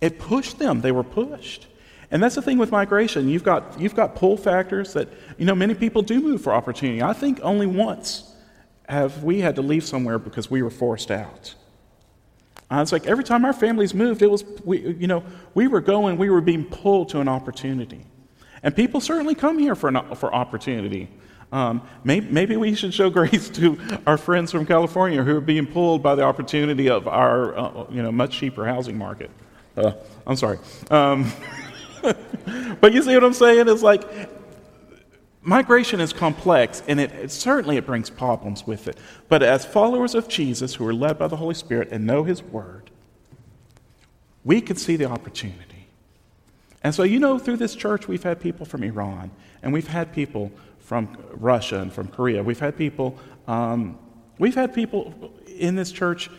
It 0.00 0.20
pushed 0.20 0.60
them. 0.60 0.82
They 0.82 0.92
were 0.92 1.04
pushed. 1.04 1.66
And 2.10 2.22
that's 2.22 2.34
the 2.34 2.42
thing 2.42 2.58
with 2.58 2.70
migration. 2.70 3.28
You've 3.28 3.44
got, 3.44 3.78
you've 3.78 3.94
got 3.94 4.14
pull 4.14 4.36
factors 4.36 4.94
that, 4.94 5.08
you 5.36 5.44
know, 5.44 5.54
many 5.54 5.74
people 5.74 6.02
do 6.02 6.20
move 6.20 6.42
for 6.42 6.54
opportunity. 6.54 7.02
I 7.02 7.12
think 7.12 7.40
only 7.42 7.66
once 7.66 8.34
have 8.88 9.22
we 9.22 9.40
had 9.40 9.56
to 9.56 9.62
leave 9.62 9.84
somewhere 9.84 10.18
because 10.18 10.50
we 10.50 10.62
were 10.62 10.70
forced 10.70 11.10
out. 11.10 11.54
Uh, 12.70 12.80
it's 12.82 12.92
like 12.92 13.06
every 13.06 13.24
time 13.24 13.44
our 13.44 13.52
families 13.52 13.94
moved, 13.94 14.22
it 14.22 14.30
was, 14.30 14.44
we, 14.64 14.80
you 14.94 15.06
know, 15.06 15.22
we 15.54 15.68
were 15.68 15.80
going, 15.80 16.16
we 16.16 16.30
were 16.30 16.40
being 16.40 16.64
pulled 16.64 17.10
to 17.10 17.20
an 17.20 17.28
opportunity. 17.28 18.04
And 18.62 18.74
people 18.74 19.00
certainly 19.00 19.34
come 19.34 19.58
here 19.58 19.74
for, 19.74 19.88
an, 19.88 20.14
for 20.16 20.34
opportunity. 20.34 21.08
Um, 21.50 21.82
maybe, 22.04 22.28
maybe, 22.30 22.56
we 22.56 22.74
should 22.74 22.92
show 22.92 23.08
grace 23.18 23.48
to 23.50 23.78
our 24.06 24.18
friends 24.18 24.52
from 24.52 24.66
California 24.66 25.22
who 25.22 25.36
are 25.36 25.42
being 25.42 25.66
pulled 25.66 26.02
by 26.02 26.14
the 26.14 26.22
opportunity 26.22 26.90
of 26.90 27.08
our, 27.08 27.56
uh, 27.56 27.86
you 27.90 28.02
know, 28.02 28.12
much 28.12 28.38
cheaper 28.38 28.66
housing 28.66 28.98
market. 28.98 29.30
Uh, 29.76 29.92
I'm 30.26 30.36
sorry. 30.36 30.58
Um, 30.90 31.30
but 32.80 32.92
you 32.92 33.02
see 33.02 33.14
what 33.14 33.24
I'm 33.24 33.32
saying? 33.32 33.68
It's 33.68 33.82
like 33.82 34.04
migration 35.42 36.00
is 36.00 36.12
complex 36.12 36.82
and 36.86 37.00
it, 37.00 37.12
it, 37.12 37.30
certainly 37.30 37.76
it 37.76 37.86
brings 37.86 38.10
problems 38.10 38.66
with 38.66 38.88
it. 38.88 38.98
But 39.28 39.42
as 39.42 39.64
followers 39.64 40.14
of 40.14 40.28
Jesus 40.28 40.74
who 40.74 40.86
are 40.86 40.94
led 40.94 41.18
by 41.18 41.28
the 41.28 41.36
Holy 41.36 41.54
Spirit 41.54 41.88
and 41.90 42.06
know 42.06 42.24
his 42.24 42.42
word, 42.42 42.90
we 44.44 44.60
can 44.60 44.76
see 44.76 44.96
the 44.96 45.06
opportunity. 45.06 45.86
And 46.82 46.94
so, 46.94 47.02
you 47.02 47.18
know, 47.18 47.38
through 47.38 47.56
this 47.56 47.74
church, 47.74 48.06
we've 48.06 48.22
had 48.22 48.40
people 48.40 48.64
from 48.64 48.82
Iran, 48.82 49.30
and 49.62 49.72
we've 49.72 49.88
had 49.88 50.12
people 50.12 50.52
from 50.78 51.16
Russia 51.32 51.80
and 51.80 51.92
from 51.92 52.08
Korea. 52.08 52.42
We've 52.42 52.58
had 52.58 52.76
people, 52.76 53.18
um, 53.46 53.98
we've 54.38 54.54
had 54.54 54.72
people 54.72 55.32
in 55.46 55.74
this 55.74 55.90
church 55.90 56.30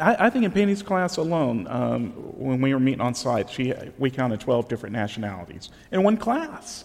I, 0.00 0.26
I, 0.26 0.30
think 0.30 0.44
in 0.44 0.50
Penny's 0.50 0.82
class 0.82 1.16
alone, 1.16 1.66
um, 1.68 2.10
when 2.36 2.60
we 2.60 2.72
were 2.74 2.80
meeting 2.80 3.00
on 3.00 3.14
site, 3.14 3.50
she, 3.50 3.74
we 3.98 4.10
counted 4.10 4.40
12 4.40 4.68
different 4.68 4.92
nationalities 4.92 5.70
in 5.90 6.02
one 6.02 6.16
class 6.16 6.84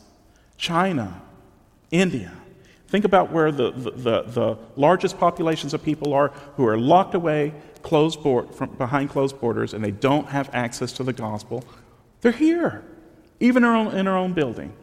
China, 0.57 1.21
India. 1.91 2.31
Think 2.87 3.05
about 3.05 3.31
where 3.31 3.51
the, 3.51 3.71
the, 3.71 3.91
the, 3.91 4.21
the 4.23 4.57
largest 4.75 5.19
populations 5.19 5.73
of 5.73 5.83
people 5.83 6.13
are 6.13 6.29
who 6.55 6.65
are 6.65 6.77
locked 6.77 7.15
away 7.15 7.53
closed 7.83 8.23
board, 8.23 8.53
from 8.53 8.69
behind 8.71 9.09
closed 9.09 9.39
borders 9.39 9.73
and 9.73 9.83
they 9.83 9.91
don't 9.91 10.27
have 10.27 10.49
access 10.53 10.91
to 10.93 11.03
the 11.03 11.13
gospel. 11.13 11.63
They're 12.21 12.31
here, 12.31 12.83
even 13.39 13.63
in 13.63 13.69
our 13.69 13.75
own, 13.75 13.95
in 13.95 14.07
our 14.07 14.17
own 14.17 14.33
building. 14.33 14.73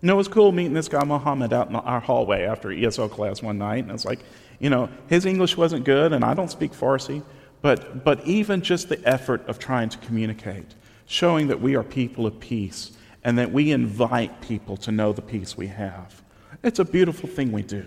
You 0.00 0.06
know, 0.06 0.14
it 0.14 0.16
was 0.16 0.28
cool 0.28 0.52
meeting 0.52 0.74
this 0.74 0.88
guy, 0.88 1.04
Mohammed, 1.04 1.52
out 1.52 1.68
in 1.68 1.76
our 1.76 2.00
hallway 2.00 2.44
after 2.44 2.68
ESL 2.68 3.10
class 3.10 3.42
one 3.42 3.58
night. 3.58 3.82
And 3.84 3.90
it's 3.90 4.04
like, 4.04 4.20
you 4.60 4.70
know, 4.70 4.88
his 5.08 5.26
English 5.26 5.56
wasn't 5.56 5.84
good, 5.84 6.12
and 6.12 6.24
I 6.24 6.34
don't 6.34 6.50
speak 6.50 6.72
Farsi. 6.72 7.22
But, 7.60 8.04
but 8.04 8.24
even 8.26 8.62
just 8.62 8.88
the 8.88 9.00
effort 9.06 9.46
of 9.48 9.58
trying 9.58 9.88
to 9.88 9.98
communicate, 9.98 10.74
showing 11.06 11.48
that 11.48 11.60
we 11.60 11.74
are 11.74 11.82
people 11.82 12.26
of 12.26 12.38
peace 12.38 12.92
and 13.24 13.38
that 13.38 13.52
we 13.52 13.72
invite 13.72 14.40
people 14.40 14.76
to 14.78 14.92
know 14.92 15.12
the 15.12 15.22
peace 15.22 15.56
we 15.56 15.66
have. 15.66 16.22
It's 16.62 16.78
a 16.78 16.84
beautiful 16.84 17.28
thing 17.28 17.52
we 17.52 17.62
do. 17.62 17.86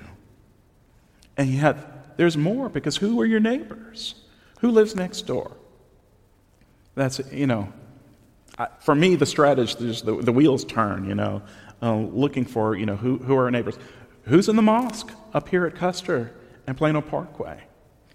And 1.38 1.49
yet, 1.49 2.17
there's 2.17 2.38
more 2.38 2.69
because 2.69 2.97
who 2.97 3.19
are 3.21 3.25
your 3.25 3.39
neighbors? 3.39 4.15
Who 4.60 4.69
lives 4.69 4.95
next 4.95 5.21
door? 5.23 5.51
That's, 6.95 7.21
you 7.31 7.47
know, 7.47 7.71
for 8.81 8.93
me, 8.93 9.15
the 9.15 9.25
strategy 9.25 9.89
is 9.89 10.01
the, 10.01 10.15
the 10.17 10.31
wheels 10.31 10.65
turn, 10.65 11.07
you 11.07 11.15
know, 11.15 11.41
uh, 11.81 11.95
looking 11.95 12.45
for, 12.45 12.75
you 12.75 12.86
know, 12.86 12.95
who, 12.97 13.17
who 13.17 13.36
are 13.36 13.45
our 13.45 13.51
neighbors? 13.51 13.79
Who's 14.23 14.49
in 14.49 14.55
the 14.55 14.62
mosque 14.62 15.12
up 15.34 15.49
here 15.49 15.65
at 15.65 15.75
Custer 15.75 16.34
and 16.67 16.77
Plano 16.77 17.01
Parkway? 17.01 17.63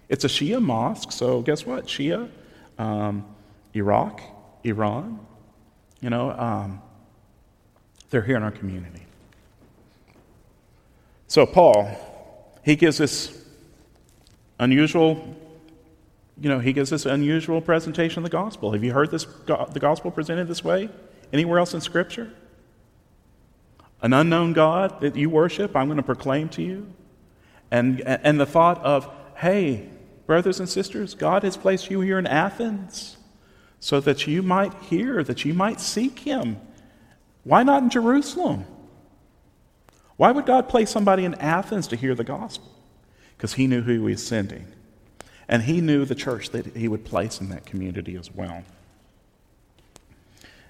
It's 0.09 0.23
a 0.23 0.27
Shia 0.27 0.61
mosque, 0.61 1.11
so 1.11 1.41
guess 1.41 1.65
what? 1.65 1.85
Shia, 1.85 2.29
um, 2.77 3.25
Iraq, 3.73 4.21
Iran, 4.63 5.19
you 6.01 6.09
know, 6.09 6.31
um, 6.31 6.81
they're 8.09 8.21
here 8.21 8.37
in 8.37 8.43
our 8.43 8.51
community. 8.51 9.03
So, 11.27 11.45
Paul, 11.45 11.89
he 12.63 12.75
gives 12.75 12.97
this 12.97 13.45
unusual, 14.59 15.35
you 16.39 16.49
know, 16.49 16.59
he 16.59 16.71
gives 16.71 16.89
this 16.89 17.05
unusual 17.05 17.59
presentation 17.59 18.19
of 18.19 18.23
the 18.23 18.29
gospel. 18.29 18.71
Have 18.71 18.83
you 18.83 18.93
heard 18.93 19.11
this, 19.11 19.25
the 19.45 19.79
gospel 19.79 20.09
presented 20.09 20.47
this 20.47 20.63
way 20.63 20.89
anywhere 21.33 21.59
else 21.59 21.73
in 21.73 21.81
Scripture? 21.81 22.31
An 24.01 24.13
unknown 24.13 24.53
God 24.53 25.01
that 25.01 25.15
you 25.15 25.29
worship, 25.29 25.75
I'm 25.75 25.87
going 25.87 25.97
to 25.97 26.03
proclaim 26.03 26.49
to 26.49 26.61
you. 26.61 26.87
And, 27.71 27.99
and 28.01 28.39
the 28.39 28.45
thought 28.45 28.81
of, 28.83 29.09
hey, 29.35 29.89
brothers 30.27 30.59
and 30.59 30.69
sisters, 30.69 31.15
God 31.15 31.41
has 31.43 31.57
placed 31.57 31.89
you 31.89 32.01
here 32.01 32.19
in 32.19 32.27
Athens 32.27 33.17
so 33.79 33.99
that 34.01 34.27
you 34.27 34.43
might 34.43 34.73
hear, 34.83 35.23
that 35.23 35.45
you 35.45 35.53
might 35.53 35.79
seek 35.79 36.19
Him. 36.19 36.57
Why 37.43 37.63
not 37.63 37.81
in 37.81 37.89
Jerusalem? 37.89 38.65
Why 40.17 40.31
would 40.31 40.45
God 40.45 40.67
place 40.67 40.89
somebody 40.91 41.25
in 41.25 41.35
Athens 41.35 41.87
to 41.87 41.95
hear 41.95 42.13
the 42.13 42.23
gospel? 42.23 42.71
Because 43.35 43.53
He 43.53 43.67
knew 43.67 43.81
who 43.81 43.93
He 43.93 43.97
was 43.99 44.25
sending. 44.25 44.67
And 45.47 45.63
He 45.63 45.79
knew 45.79 46.05
the 46.05 46.15
church 46.15 46.49
that 46.49 46.75
He 46.75 46.87
would 46.87 47.05
place 47.05 47.39
in 47.39 47.49
that 47.49 47.65
community 47.65 48.17
as 48.17 48.29
well. 48.33 48.63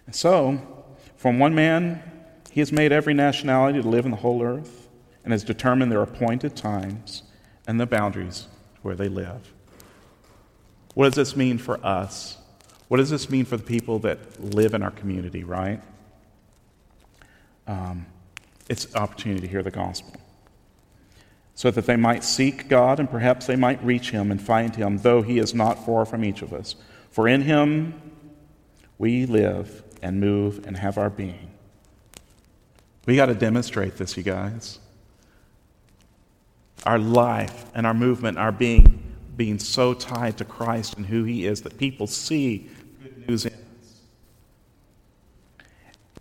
And 0.05 0.15
so, 0.15 0.85
from 1.15 1.39
one 1.39 1.55
man, 1.55 2.03
He 2.51 2.61
has 2.61 2.71
made 2.71 2.91
every 2.91 3.15
nationality 3.15 3.81
to 3.81 3.87
live 3.87 4.05
in 4.05 4.11
the 4.11 4.17
whole 4.17 4.43
earth 4.43 4.87
and 5.23 5.31
has 5.31 5.43
determined 5.43 5.91
their 5.91 6.03
appointed 6.03 6.55
times 6.55 7.23
and 7.65 7.79
the 7.79 7.87
boundaries 7.87 8.47
where 8.81 8.95
they 8.95 9.09
live. 9.09 9.53
What 10.93 11.05
does 11.05 11.15
this 11.15 11.35
mean 11.35 11.57
for 11.57 11.83
us? 11.85 12.37
What 12.87 12.97
does 12.97 13.09
this 13.09 13.29
mean 13.29 13.45
for 13.45 13.57
the 13.57 13.63
people 13.63 13.99
that 13.99 14.41
live 14.41 14.73
in 14.73 14.81
our 14.81 14.91
community, 14.91 15.43
right? 15.43 15.81
Um, 17.67 18.05
it's 18.69 18.85
an 18.85 18.95
opportunity 18.95 19.41
to 19.41 19.47
hear 19.47 19.61
the 19.61 19.71
gospel. 19.71 20.15
So 21.53 21.71
that 21.71 21.85
they 21.85 21.95
might 21.95 22.23
seek 22.23 22.67
God 22.69 22.99
and 22.99 23.09
perhaps 23.09 23.45
they 23.47 23.55
might 23.55 23.83
reach 23.83 24.11
him 24.11 24.31
and 24.31 24.41
find 24.41 24.75
him, 24.75 24.99
though 24.99 25.21
he 25.21 25.39
is 25.39 25.53
not 25.53 25.85
far 25.85 26.05
from 26.05 26.23
each 26.23 26.41
of 26.41 26.53
us. 26.53 26.75
For 27.09 27.27
in 27.27 27.41
him 27.41 27.99
we 28.97 29.25
live 29.25 29.83
and 30.01 30.19
move 30.19 30.65
and 30.65 30.77
have 30.77 30.97
our 30.97 31.09
being. 31.09 31.51
We 33.05 33.15
got 33.15 33.27
to 33.27 33.35
demonstrate 33.35 33.97
this, 33.97 34.17
you 34.17 34.23
guys. 34.23 34.79
Our 36.85 36.99
life 36.99 37.65
and 37.73 37.85
our 37.85 37.93
movement, 37.93 38.37
our 38.37 38.51
being, 38.51 39.03
being 39.35 39.59
so 39.59 39.93
tied 39.93 40.37
to 40.37 40.45
Christ 40.45 40.95
and 40.95 41.05
who 41.05 41.23
He 41.23 41.45
is 41.45 41.61
that 41.63 41.77
people 41.77 42.07
see 42.07 42.69
good 43.01 43.27
news 43.27 43.45
in 43.45 43.53
us. 43.53 44.01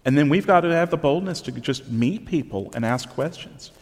And 0.05 0.17
then 0.17 0.29
we've 0.29 0.47
got 0.47 0.61
to 0.61 0.69
have 0.69 0.91
the 0.91 0.97
boldness 0.97 1.41
to 1.43 1.53
just 1.53 1.89
meet 1.89 2.27
people 2.27 2.71
and 2.75 2.85
ask 2.85 3.09
questions. 3.09 3.73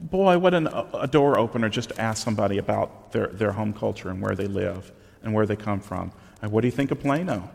Boy, 0.00 0.38
what 0.38 0.54
an, 0.54 0.68
a 0.94 1.06
door 1.06 1.38
opener 1.38 1.68
just 1.68 1.88
to 1.90 2.00
ask 2.00 2.22
somebody 2.22 2.58
about 2.58 3.10
their, 3.10 3.28
their 3.28 3.52
home 3.52 3.72
culture 3.72 4.10
and 4.10 4.20
where 4.20 4.34
they 4.34 4.46
live 4.46 4.92
and 5.22 5.34
where 5.34 5.46
they 5.46 5.56
come 5.56 5.80
from. 5.80 6.12
And 6.42 6.52
what 6.52 6.60
do 6.60 6.68
you 6.68 6.72
think 6.72 6.90
of 6.90 7.00
Plano? 7.00 7.50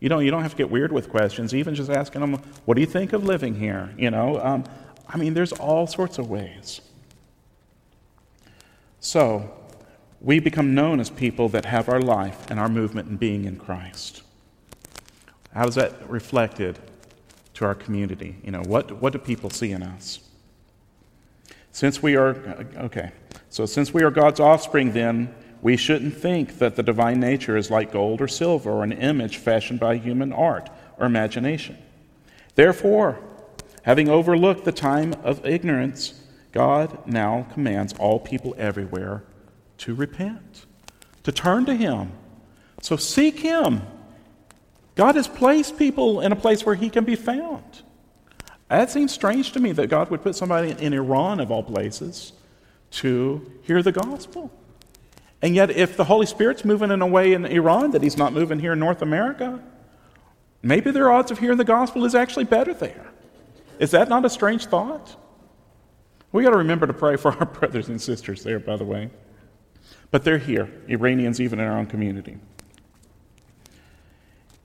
You 0.00 0.08
don't, 0.08 0.24
you 0.24 0.30
don't 0.30 0.42
have 0.42 0.52
to 0.52 0.56
get 0.56 0.70
weird 0.70 0.90
with 0.90 1.10
questions, 1.10 1.54
even 1.54 1.74
just 1.74 1.90
asking 1.90 2.22
them, 2.22 2.34
what 2.64 2.74
do 2.74 2.80
you 2.80 2.86
think 2.86 3.12
of 3.12 3.24
living 3.24 3.54
here? 3.54 3.94
You 3.96 4.10
know, 4.10 4.40
um, 4.40 4.64
I 5.08 5.16
mean, 5.16 5.34
there's 5.34 5.52
all 5.52 5.86
sorts 5.86 6.18
of 6.18 6.30
ways. 6.30 6.80
So, 9.00 9.50
we 10.20 10.38
become 10.38 10.74
known 10.74 11.00
as 11.00 11.08
people 11.08 11.48
that 11.50 11.64
have 11.64 11.88
our 11.88 12.00
life 12.00 12.50
and 12.50 12.60
our 12.60 12.68
movement 12.68 13.08
and 13.08 13.18
being 13.18 13.46
in 13.46 13.56
Christ. 13.56 14.22
How 15.54 15.66
is 15.66 15.74
that 15.76 16.08
reflected 16.08 16.78
to 17.54 17.64
our 17.64 17.74
community? 17.74 18.36
You 18.44 18.50
know, 18.52 18.62
what, 18.62 18.92
what 19.00 19.12
do 19.14 19.18
people 19.18 19.48
see 19.48 19.72
in 19.72 19.82
us? 19.82 20.20
Since 21.72 22.02
we 22.02 22.16
are, 22.16 22.36
okay, 22.76 23.12
so 23.48 23.64
since 23.64 23.94
we 23.94 24.02
are 24.02 24.10
God's 24.10 24.40
offspring, 24.40 24.92
then 24.92 25.34
we 25.62 25.76
shouldn't 25.76 26.14
think 26.14 26.58
that 26.58 26.76
the 26.76 26.82
divine 26.82 27.20
nature 27.20 27.56
is 27.56 27.70
like 27.70 27.92
gold 27.92 28.20
or 28.20 28.28
silver 28.28 28.70
or 28.70 28.84
an 28.84 28.92
image 28.92 29.38
fashioned 29.38 29.80
by 29.80 29.96
human 29.96 30.32
art 30.32 30.68
or 30.98 31.06
imagination. 31.06 31.78
Therefore, 32.54 33.18
having 33.82 34.08
overlooked 34.08 34.64
the 34.64 34.72
time 34.72 35.14
of 35.24 35.44
ignorance, 35.46 36.19
God 36.52 37.06
now 37.06 37.46
commands 37.52 37.92
all 37.94 38.18
people 38.18 38.54
everywhere 38.58 39.22
to 39.78 39.94
repent, 39.94 40.66
to 41.22 41.32
turn 41.32 41.64
to 41.66 41.74
Him. 41.74 42.12
So 42.82 42.96
seek 42.96 43.40
Him. 43.40 43.82
God 44.96 45.14
has 45.14 45.28
placed 45.28 45.78
people 45.78 46.20
in 46.20 46.32
a 46.32 46.36
place 46.36 46.66
where 46.66 46.74
He 46.74 46.90
can 46.90 47.04
be 47.04 47.16
found. 47.16 47.82
That 48.68 48.90
seems 48.90 49.12
strange 49.12 49.52
to 49.52 49.60
me 49.60 49.72
that 49.72 49.88
God 49.88 50.10
would 50.10 50.22
put 50.22 50.36
somebody 50.36 50.70
in 50.70 50.92
Iran, 50.92 51.40
of 51.40 51.50
all 51.50 51.62
places, 51.62 52.32
to 52.92 53.50
hear 53.62 53.82
the 53.82 53.92
gospel. 53.92 54.52
And 55.42 55.54
yet, 55.54 55.70
if 55.70 55.96
the 55.96 56.04
Holy 56.04 56.26
Spirit's 56.26 56.64
moving 56.64 56.90
in 56.90 57.00
a 57.00 57.06
way 57.06 57.32
in 57.32 57.46
Iran 57.46 57.92
that 57.92 58.02
he's 58.02 58.16
not 58.16 58.32
moving 58.32 58.58
here 58.58 58.74
in 58.74 58.78
North 58.78 59.02
America, 59.02 59.60
maybe 60.62 60.90
their 60.90 61.10
odds 61.10 61.30
of 61.30 61.38
hearing 61.38 61.58
the 61.58 61.64
gospel 61.64 62.04
is 62.04 62.14
actually 62.14 62.44
better 62.44 62.74
there. 62.74 63.06
Is 63.78 63.92
that 63.92 64.08
not 64.08 64.24
a 64.24 64.30
strange 64.30 64.66
thought? 64.66 65.16
We 66.32 66.44
got 66.44 66.50
to 66.50 66.58
remember 66.58 66.86
to 66.86 66.92
pray 66.92 67.16
for 67.16 67.32
our 67.38 67.46
brothers 67.46 67.88
and 67.88 68.00
sisters 68.00 68.42
there, 68.42 68.58
by 68.58 68.76
the 68.76 68.84
way. 68.84 69.10
But 70.10 70.24
they're 70.24 70.38
here, 70.38 70.68
Iranians, 70.88 71.40
even 71.40 71.60
in 71.60 71.66
our 71.66 71.78
own 71.78 71.86
community. 71.86 72.38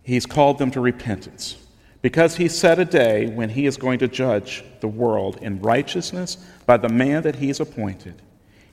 He's 0.04 0.26
called 0.26 0.60
them 0.60 0.72
to 0.72 0.80
repentance 0.80 1.58
because 2.02 2.36
he 2.36 2.48
set 2.48 2.78
a 2.78 2.86
day 2.86 3.26
when 3.28 3.50
he 3.50 3.66
is 3.66 3.78
going 3.78 4.00
to 4.00 4.08
judge 4.08 4.64
the 4.80 4.88
world 4.88 5.38
in 5.42 5.60
righteousness 5.62 6.38
by 6.68 6.78
the 6.78 6.90
man 6.90 7.24
that 7.24 7.38
he's 7.38 7.60
appointed. 7.60 8.22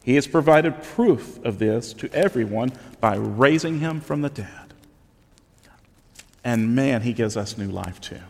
He 0.02 0.16
has 0.16 0.26
provided 0.26 0.82
proof 0.82 1.42
of 1.44 1.58
this 1.58 1.92
to 1.94 2.12
everyone 2.12 2.72
by 3.00 3.16
raising 3.16 3.78
him 3.80 4.00
from 4.00 4.20
the 4.20 4.28
dead. 4.28 4.74
And 6.44 6.74
man, 6.74 7.02
he 7.02 7.12
gives 7.12 7.36
us 7.36 7.56
new 7.56 7.68
life 7.68 8.00
too. 8.00 8.20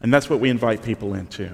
And 0.00 0.12
that's 0.12 0.28
what 0.28 0.40
we 0.40 0.50
invite 0.50 0.82
people 0.82 1.14
into 1.14 1.52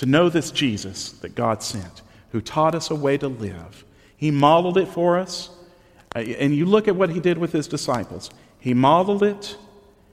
to 0.00 0.06
know 0.06 0.30
this 0.30 0.50
Jesus 0.50 1.12
that 1.20 1.34
God 1.34 1.62
sent, 1.62 2.00
who 2.30 2.40
taught 2.40 2.74
us 2.74 2.90
a 2.90 2.94
way 2.94 3.18
to 3.18 3.28
live. 3.28 3.84
He 4.16 4.30
modeled 4.30 4.78
it 4.78 4.88
for 4.88 5.18
us. 5.18 5.50
Uh, 6.16 6.20
and 6.20 6.54
you 6.54 6.64
look 6.64 6.88
at 6.88 6.96
what 6.96 7.10
he 7.10 7.20
did 7.20 7.36
with 7.36 7.52
his 7.52 7.68
disciples. 7.68 8.30
He 8.58 8.72
modeled 8.72 9.22
it, 9.22 9.58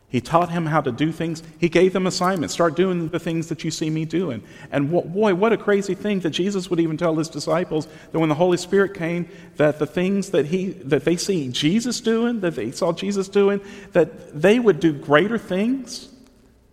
he 0.09 0.19
taught 0.19 0.49
him 0.49 0.65
how 0.65 0.81
to 0.81 0.91
do 0.91 1.13
things. 1.13 1.41
He 1.57 1.69
gave 1.69 1.93
them 1.93 2.05
assignments. 2.05 2.53
Start 2.53 2.75
doing 2.75 3.07
the 3.07 3.19
things 3.19 3.47
that 3.47 3.63
you 3.63 3.71
see 3.71 3.89
me 3.89 4.03
doing. 4.03 4.43
And 4.73 4.91
boy, 4.91 5.33
what 5.33 5.53
a 5.53 5.57
crazy 5.57 5.95
thing 5.95 6.19
that 6.19 6.31
Jesus 6.31 6.69
would 6.69 6.81
even 6.81 6.97
tell 6.97 7.15
his 7.15 7.29
disciples 7.29 7.87
that 8.11 8.19
when 8.19 8.27
the 8.27 8.35
Holy 8.35 8.57
Spirit 8.57 8.93
came, 8.93 9.29
that 9.55 9.79
the 9.79 9.87
things 9.87 10.31
that 10.31 10.47
he 10.47 10.71
that 10.83 11.05
they 11.05 11.15
see 11.15 11.47
Jesus 11.47 12.01
doing, 12.01 12.41
that 12.41 12.55
they 12.55 12.71
saw 12.71 12.91
Jesus 12.91 13.29
doing, 13.29 13.61
that 13.93 14.41
they 14.41 14.59
would 14.59 14.81
do 14.81 14.91
greater 14.91 15.37
things 15.37 16.09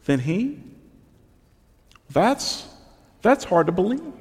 than 0.04 0.18
he. 0.18 0.58
That's 2.10 2.73
that's 3.28 3.44
hard 3.44 3.66
to 3.66 3.72
believe. 3.72 4.12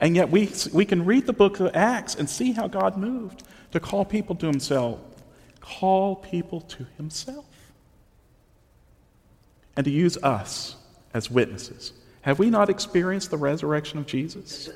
And 0.00 0.16
yet 0.16 0.30
we 0.30 0.50
we 0.72 0.84
can 0.84 1.04
read 1.04 1.26
the 1.26 1.32
book 1.32 1.60
of 1.60 1.74
Acts 1.74 2.14
and 2.14 2.28
see 2.28 2.52
how 2.52 2.68
God 2.68 2.96
moved 2.96 3.42
to 3.72 3.80
call 3.80 4.04
people 4.04 4.36
to 4.36 4.46
himself. 4.46 5.00
Call 5.60 6.16
people 6.16 6.60
to 6.62 6.86
himself 6.96 7.44
and 9.76 9.84
to 9.84 9.90
use 9.90 10.16
us 10.22 10.76
as 11.12 11.30
witnesses. 11.30 11.92
Have 12.22 12.38
we 12.38 12.50
not 12.50 12.68
experienced 12.70 13.30
the 13.30 13.36
resurrection 13.36 13.98
of 13.98 14.06
Jesus? 14.06 14.68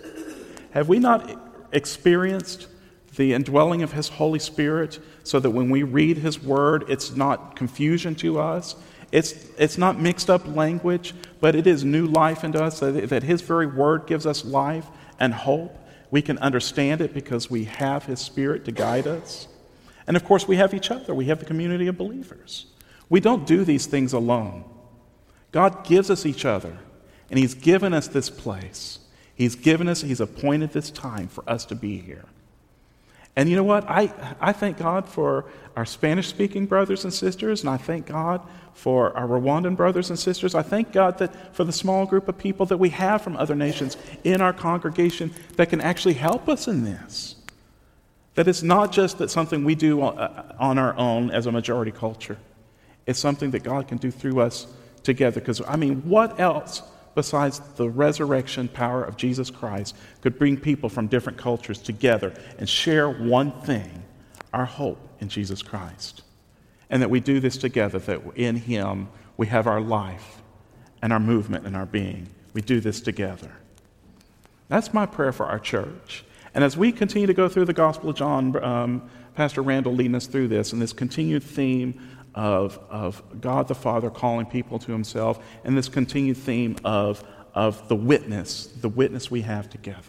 Have 0.72 0.88
we 0.88 0.98
not 0.98 1.38
experienced 1.72 2.68
the 3.16 3.34
indwelling 3.34 3.82
of 3.82 3.92
His 3.92 4.08
Holy 4.08 4.38
Spirit 4.38 4.98
so 5.24 5.40
that 5.40 5.50
when 5.50 5.68
we 5.68 5.82
read 5.82 6.18
His 6.18 6.42
Word, 6.42 6.84
it's 6.88 7.16
not 7.16 7.56
confusion 7.56 8.14
to 8.16 8.38
us? 8.38 8.76
It's, 9.12 9.32
it's 9.58 9.76
not 9.76 9.98
mixed 9.98 10.30
up 10.30 10.46
language, 10.46 11.14
but 11.40 11.56
it 11.56 11.66
is 11.66 11.84
new 11.84 12.06
life 12.06 12.44
into 12.44 12.62
us, 12.62 12.80
that, 12.80 13.08
that 13.08 13.22
His 13.22 13.40
very 13.40 13.66
Word 13.66 14.06
gives 14.06 14.26
us 14.26 14.44
life 14.44 14.86
and 15.18 15.34
hope. 15.34 15.76
We 16.10 16.22
can 16.22 16.38
understand 16.38 17.00
it 17.00 17.12
because 17.12 17.50
we 17.50 17.64
have 17.64 18.04
His 18.04 18.20
Spirit 18.20 18.64
to 18.66 18.72
guide 18.72 19.06
us. 19.06 19.48
And 20.06 20.16
of 20.16 20.24
course, 20.24 20.46
we 20.46 20.56
have 20.56 20.74
each 20.74 20.90
other, 20.90 21.14
we 21.14 21.26
have 21.26 21.38
the 21.38 21.44
community 21.44 21.86
of 21.86 21.96
believers. 21.98 22.66
We 23.08 23.20
don't 23.20 23.46
do 23.46 23.64
these 23.64 23.86
things 23.86 24.12
alone. 24.12 24.64
God 25.52 25.84
gives 25.84 26.10
us 26.10 26.24
each 26.24 26.44
other, 26.44 26.78
and 27.28 27.38
He's 27.38 27.54
given 27.54 27.92
us 27.92 28.06
this 28.06 28.30
place. 28.30 29.00
He's 29.34 29.56
given 29.56 29.88
us, 29.88 30.02
He's 30.02 30.20
appointed 30.20 30.72
this 30.72 30.90
time 30.90 31.26
for 31.26 31.48
us 31.48 31.64
to 31.66 31.74
be 31.74 31.98
here. 31.98 32.24
And 33.40 33.48
you 33.48 33.56
know 33.56 33.64
what? 33.64 33.88
I, 33.88 34.12
I 34.38 34.52
thank 34.52 34.76
God 34.76 35.08
for 35.08 35.46
our 35.74 35.86
Spanish 35.86 36.28
speaking 36.28 36.66
brothers 36.66 37.04
and 37.04 37.14
sisters, 37.14 37.62
and 37.62 37.70
I 37.70 37.78
thank 37.78 38.04
God 38.04 38.46
for 38.74 39.16
our 39.16 39.26
Rwandan 39.26 39.76
brothers 39.76 40.10
and 40.10 40.18
sisters. 40.18 40.54
I 40.54 40.60
thank 40.60 40.92
God 40.92 41.16
that 41.20 41.56
for 41.56 41.64
the 41.64 41.72
small 41.72 42.04
group 42.04 42.28
of 42.28 42.36
people 42.36 42.66
that 42.66 42.76
we 42.76 42.90
have 42.90 43.22
from 43.22 43.38
other 43.38 43.54
nations 43.54 43.96
in 44.24 44.42
our 44.42 44.52
congregation 44.52 45.32
that 45.56 45.70
can 45.70 45.80
actually 45.80 46.12
help 46.12 46.50
us 46.50 46.68
in 46.68 46.84
this. 46.84 47.36
That 48.34 48.46
it's 48.46 48.62
not 48.62 48.92
just 48.92 49.16
that 49.16 49.30
something 49.30 49.64
we 49.64 49.74
do 49.74 50.02
on 50.02 50.18
uh, 50.18 50.82
our 50.82 50.94
own 50.98 51.30
as 51.30 51.46
a 51.46 51.50
majority 51.50 51.92
culture, 51.92 52.36
it's 53.06 53.18
something 53.18 53.52
that 53.52 53.62
God 53.62 53.88
can 53.88 53.96
do 53.96 54.10
through 54.10 54.40
us 54.40 54.66
together. 55.02 55.40
Because, 55.40 55.62
I 55.66 55.76
mean, 55.76 56.02
what 56.02 56.38
else 56.38 56.82
besides 57.14 57.60
the 57.76 57.88
resurrection 57.88 58.68
power 58.68 59.04
of 59.04 59.16
Jesus 59.16 59.50
Christ 59.50 59.96
could 60.20 60.38
bring 60.38 60.56
people 60.56 60.88
from 60.88 61.06
different 61.06 61.38
cultures 61.38 61.78
together 61.78 62.32
and 62.58 62.68
share 62.68 63.10
one 63.10 63.52
thing 63.62 64.02
our 64.52 64.64
hope 64.64 64.98
in 65.20 65.28
Jesus 65.28 65.62
Christ? 65.62 66.22
And 66.88 67.02
that 67.02 67.10
we 67.10 67.20
do 67.20 67.40
this 67.40 67.56
together, 67.56 67.98
that 68.00 68.20
in 68.36 68.56
Him 68.56 69.08
we 69.36 69.46
have 69.46 69.66
our 69.66 69.80
life 69.80 70.42
and 71.02 71.12
our 71.12 71.20
movement 71.20 71.66
and 71.66 71.76
our 71.76 71.86
being. 71.86 72.28
We 72.52 72.62
do 72.62 72.80
this 72.80 73.00
together. 73.00 73.52
That's 74.68 74.92
my 74.92 75.06
prayer 75.06 75.32
for 75.32 75.46
our 75.46 75.58
church. 75.58 76.24
And 76.54 76.64
as 76.64 76.76
we 76.76 76.92
continue 76.92 77.26
to 77.26 77.34
go 77.34 77.48
through 77.48 77.66
the 77.66 77.72
Gospel 77.72 78.10
of 78.10 78.16
John, 78.16 78.62
um, 78.62 79.10
Pastor 79.34 79.62
Randall 79.62 79.94
leading 79.94 80.14
us 80.14 80.26
through 80.26 80.48
this 80.48 80.72
and 80.72 80.82
this 80.82 80.92
continued 80.92 81.42
theme 81.42 82.00
of, 82.34 82.78
of 82.88 83.22
God 83.40 83.68
the 83.68 83.74
Father 83.74 84.10
calling 84.10 84.46
people 84.46 84.78
to 84.78 84.92
himself, 84.92 85.44
and 85.64 85.76
this 85.76 85.88
continued 85.88 86.36
theme 86.36 86.76
of, 86.84 87.24
of 87.54 87.88
the 87.88 87.96
witness, 87.96 88.66
the 88.66 88.88
witness 88.88 89.30
we 89.30 89.42
have 89.42 89.68
together. 89.68 90.00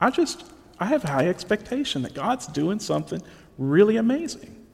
I 0.00 0.10
just, 0.10 0.44
I 0.78 0.86
have 0.86 1.02
high 1.02 1.28
expectation 1.28 2.02
that 2.02 2.14
God's 2.14 2.46
doing 2.46 2.78
something 2.78 3.22
really 3.58 3.96
amazing. 3.96 4.64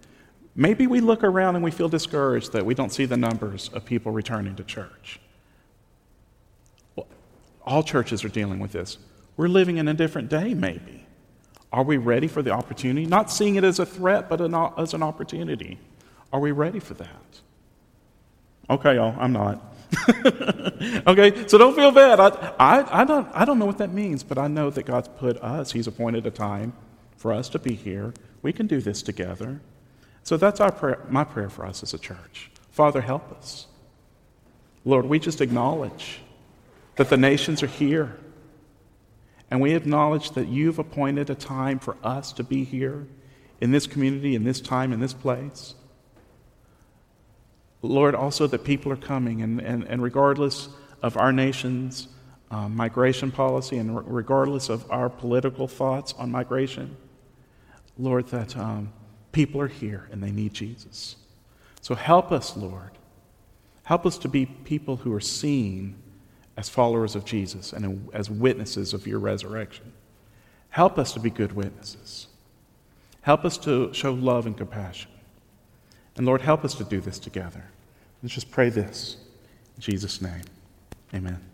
Maybe 0.56 0.86
we 0.86 1.00
look 1.00 1.22
around 1.22 1.54
and 1.54 1.64
we 1.64 1.70
feel 1.70 1.88
discouraged 1.88 2.52
that 2.52 2.66
we 2.66 2.74
don't 2.74 2.92
see 2.92 3.04
the 3.04 3.16
numbers 3.16 3.70
of 3.72 3.84
people 3.84 4.12
returning 4.12 4.56
to 4.56 4.64
church. 4.64 5.20
Well, 6.96 7.06
all 7.64 7.82
churches 7.82 8.24
are 8.24 8.28
dealing 8.28 8.58
with 8.58 8.72
this. 8.72 8.98
We're 9.36 9.48
living 9.48 9.76
in 9.76 9.88
a 9.88 9.94
different 9.94 10.28
day, 10.28 10.54
maybe. 10.54 11.06
Are 11.72 11.84
we 11.84 11.98
ready 11.98 12.26
for 12.26 12.42
the 12.42 12.50
opportunity? 12.50 13.06
Not 13.06 13.30
seeing 13.30 13.54
it 13.54 13.62
as 13.62 13.78
a 13.78 13.86
threat, 13.86 14.28
but 14.28 14.40
as 14.40 14.92
an 14.92 15.02
opportunity. 15.02 15.78
Are 16.32 16.40
we 16.40 16.52
ready 16.52 16.80
for 16.80 16.94
that? 16.94 17.40
Okay, 18.68 18.94
y'all, 18.94 19.16
I'm 19.18 19.32
not. 19.32 19.74
okay, 21.06 21.48
so 21.48 21.58
don't 21.58 21.74
feel 21.74 21.90
bad. 21.90 22.20
I, 22.20 22.28
I, 22.58 23.00
I, 23.00 23.04
don't, 23.04 23.28
I 23.34 23.44
don't 23.44 23.58
know 23.58 23.66
what 23.66 23.78
that 23.78 23.92
means, 23.92 24.22
but 24.22 24.38
I 24.38 24.46
know 24.46 24.70
that 24.70 24.84
God's 24.84 25.08
put 25.08 25.36
us, 25.38 25.72
He's 25.72 25.88
appointed 25.88 26.26
a 26.26 26.30
time 26.30 26.72
for 27.16 27.32
us 27.32 27.48
to 27.50 27.58
be 27.58 27.74
here. 27.74 28.14
We 28.42 28.52
can 28.52 28.66
do 28.66 28.80
this 28.80 29.02
together. 29.02 29.60
So 30.22 30.36
that's 30.36 30.60
our 30.60 30.70
prayer, 30.70 31.04
my 31.08 31.24
prayer 31.24 31.50
for 31.50 31.66
us 31.66 31.82
as 31.82 31.94
a 31.94 31.98
church. 31.98 32.50
Father, 32.70 33.00
help 33.00 33.32
us. 33.32 33.66
Lord, 34.84 35.06
we 35.06 35.18
just 35.18 35.40
acknowledge 35.40 36.20
that 36.96 37.10
the 37.10 37.16
nations 37.16 37.62
are 37.62 37.68
here. 37.68 38.16
And 39.50 39.60
we 39.60 39.74
acknowledge 39.74 40.30
that 40.32 40.46
you've 40.46 40.78
appointed 40.78 41.28
a 41.28 41.34
time 41.34 41.80
for 41.80 41.96
us 42.04 42.32
to 42.34 42.44
be 42.44 42.62
here 42.62 43.06
in 43.60 43.72
this 43.72 43.86
community, 43.86 44.34
in 44.36 44.44
this 44.44 44.60
time, 44.60 44.92
in 44.92 45.00
this 45.00 45.12
place. 45.12 45.74
Lord, 47.82 48.14
also 48.14 48.46
that 48.46 48.64
people 48.64 48.92
are 48.92 48.96
coming, 48.96 49.42
and, 49.42 49.60
and, 49.60 49.84
and 49.84 50.02
regardless 50.02 50.68
of 51.02 51.16
our 51.16 51.32
nation's 51.32 52.08
uh, 52.50 52.68
migration 52.68 53.30
policy 53.30 53.78
and 53.78 53.96
regardless 54.12 54.68
of 54.68 54.90
our 54.90 55.08
political 55.08 55.68
thoughts 55.68 56.12
on 56.18 56.30
migration, 56.30 56.96
Lord, 57.96 58.26
that 58.28 58.56
um, 58.56 58.92
people 59.32 59.60
are 59.60 59.68
here 59.68 60.08
and 60.10 60.22
they 60.22 60.30
need 60.30 60.52
Jesus. 60.52 61.16
So 61.80 61.94
help 61.94 62.32
us, 62.32 62.56
Lord. 62.56 62.90
Help 63.84 64.04
us 64.04 64.18
to 64.18 64.28
be 64.28 64.46
people 64.46 64.96
who 64.96 65.12
are 65.12 65.20
seen 65.20 65.96
as 66.56 66.68
followers 66.68 67.16
of 67.16 67.24
Jesus 67.24 67.72
and 67.72 68.08
as 68.12 68.28
witnesses 68.28 68.92
of 68.92 69.06
your 69.06 69.18
resurrection. 69.18 69.92
Help 70.68 70.98
us 70.98 71.12
to 71.14 71.20
be 71.20 71.30
good 71.30 71.52
witnesses. 71.52 72.26
Help 73.22 73.44
us 73.44 73.58
to 73.58 73.92
show 73.92 74.12
love 74.12 74.46
and 74.46 74.56
compassion. 74.56 75.09
And 76.16 76.26
Lord, 76.26 76.42
help 76.42 76.64
us 76.64 76.74
to 76.74 76.84
do 76.84 77.00
this 77.00 77.18
together. 77.18 77.64
Let's 78.22 78.34
just 78.34 78.50
pray 78.50 78.68
this. 78.68 79.16
In 79.76 79.82
Jesus' 79.82 80.20
name, 80.20 80.42
amen. 81.14 81.49